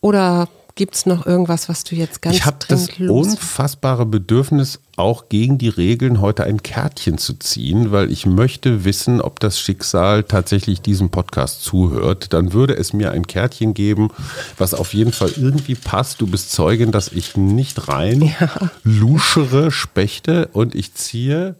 Oder 0.00 0.48
Gibt 0.78 0.94
es 0.94 1.06
noch 1.06 1.26
irgendwas, 1.26 1.68
was 1.68 1.82
du 1.82 1.96
jetzt 1.96 2.22
ganz 2.22 2.36
Ich 2.36 2.46
habe 2.46 2.58
das 2.68 2.86
unfassbare 3.00 4.06
Bedürfnis, 4.06 4.78
auch 4.94 5.28
gegen 5.28 5.58
die 5.58 5.70
Regeln 5.70 6.20
heute 6.20 6.44
ein 6.44 6.62
Kärtchen 6.62 7.18
zu 7.18 7.34
ziehen, 7.34 7.90
weil 7.90 8.12
ich 8.12 8.26
möchte 8.26 8.84
wissen, 8.84 9.20
ob 9.20 9.40
das 9.40 9.58
Schicksal 9.58 10.22
tatsächlich 10.22 10.80
diesem 10.80 11.10
Podcast 11.10 11.64
zuhört. 11.64 12.32
Dann 12.32 12.52
würde 12.52 12.76
es 12.76 12.92
mir 12.92 13.10
ein 13.10 13.26
Kärtchen 13.26 13.74
geben, 13.74 14.10
was 14.56 14.72
auf 14.72 14.94
jeden 14.94 15.10
Fall 15.10 15.32
irgendwie 15.36 15.74
passt. 15.74 16.20
Du 16.20 16.28
bist 16.28 16.52
Zeugin, 16.52 16.92
dass 16.92 17.08
ich 17.08 17.36
nicht 17.36 17.88
rein 17.88 18.32
ja. 18.38 18.70
luschere, 18.84 19.72
spechte 19.72 20.48
und 20.52 20.76
ich 20.76 20.94
ziehe 20.94 21.56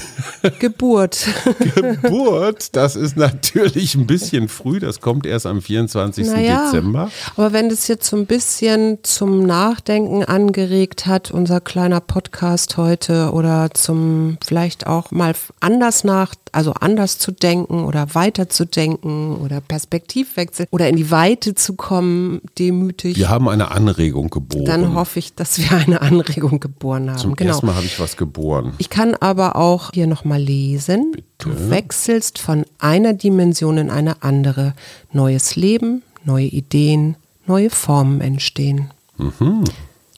Geburt. 0.58 1.26
Geburt, 1.74 2.74
das 2.74 2.96
ist 2.96 3.16
natürlich 3.16 3.94
ein 3.94 4.06
bisschen 4.06 4.48
früh, 4.48 4.80
das 4.80 5.00
kommt 5.00 5.26
erst 5.26 5.46
am 5.46 5.62
24. 5.62 6.26
Naja, 6.26 6.64
Dezember. 6.66 7.10
Aber 7.36 7.52
wenn 7.52 7.68
das 7.68 7.88
jetzt 7.88 8.08
so 8.08 8.16
ein 8.16 8.26
bisschen 8.26 8.98
zum 9.02 9.44
Nachdenken 9.44 10.24
angeregt 10.24 11.06
hat, 11.06 11.30
unser 11.30 11.60
kleiner 11.60 12.00
Podcast 12.00 12.76
heute, 12.76 13.32
oder 13.32 13.70
zum 13.74 14.38
vielleicht 14.44 14.86
auch 14.86 15.10
mal 15.10 15.34
anders 15.60 16.04
nach, 16.04 16.34
also 16.52 16.72
anders 16.74 17.18
zu 17.18 17.32
denken 17.32 17.84
oder 17.84 18.14
weiter 18.14 18.48
zu 18.48 18.66
denken 18.66 19.36
oder 19.36 19.60
Perspektivwechsel 19.60 20.66
oder 20.70 20.88
in 20.88 20.96
die 20.96 21.10
Weite 21.10 21.54
zu 21.54 21.74
kommen, 21.74 22.42
demütig. 22.58 23.16
Wir 23.16 23.30
haben 23.30 23.48
eine 23.48 23.70
Anregung 23.70 24.28
geboren. 24.28 24.64
Dann 24.66 24.94
hoffe 24.94 25.18
ich, 25.18 25.34
dass 25.34 25.58
wir 25.58 25.72
eine 25.76 26.02
Anregung 26.02 26.60
geboren 26.60 27.10
haben. 27.10 27.18
Zum 27.18 27.36
genau. 27.36 27.50
ersten 27.50 27.66
Mal 27.66 27.74
habe 27.74 27.86
ich 27.86 27.98
was 27.98 28.16
geboren. 28.16 28.74
Ich 28.78 28.90
kann 28.90 29.14
aber 29.14 29.56
auch 29.56 29.90
hier 29.92 30.06
nochmal 30.06 30.40
lesen. 30.40 31.12
Bitte? 31.12 31.26
Du 31.38 31.70
wechselst 31.70 32.38
von 32.38 32.64
einer 32.78 33.14
Dimension 33.14 33.78
in 33.78 33.90
eine 33.90 34.22
andere. 34.22 34.74
Neues 35.12 35.56
Leben, 35.56 36.02
neue 36.24 36.46
Ideen, 36.46 37.16
neue 37.46 37.70
Formen 37.70 38.20
entstehen. 38.20 38.90
Mhm. 39.16 39.64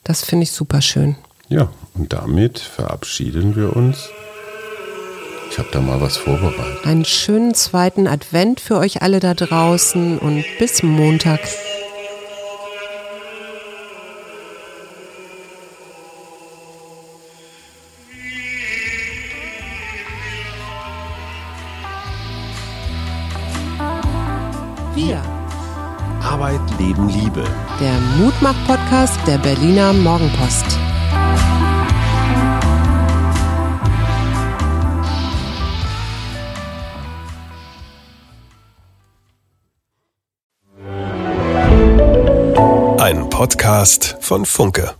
Das 0.03 0.23
finde 0.23 0.43
ich 0.43 0.51
super 0.51 0.81
schön. 0.81 1.15
Ja, 1.49 1.69
und 1.93 2.13
damit 2.13 2.59
verabschieden 2.59 3.55
wir 3.55 3.75
uns. 3.75 4.09
Ich 5.49 5.59
habe 5.59 5.69
da 5.71 5.79
mal 5.79 6.01
was 6.01 6.17
vorbereitet. 6.17 6.85
Einen 6.85 7.05
schönen 7.05 7.53
zweiten 7.53 8.07
Advent 8.07 8.59
für 8.59 8.77
euch 8.77 9.01
alle 9.01 9.19
da 9.19 9.33
draußen 9.33 10.19
und 10.19 10.43
bis 10.59 10.83
Montag. 10.83 11.39
Wir. 24.93 25.21
Arbeit, 26.21 26.59
Leben, 26.79 27.09
Liebe. 27.09 27.43
Der 27.79 27.99
Mutmach-Podcast 28.17 29.19
der 29.27 29.37
Berliner 29.37 29.93
Morgenpost. 29.93 30.77
Podcast 43.35 44.15
von 44.21 44.45
Funke. 44.45 44.95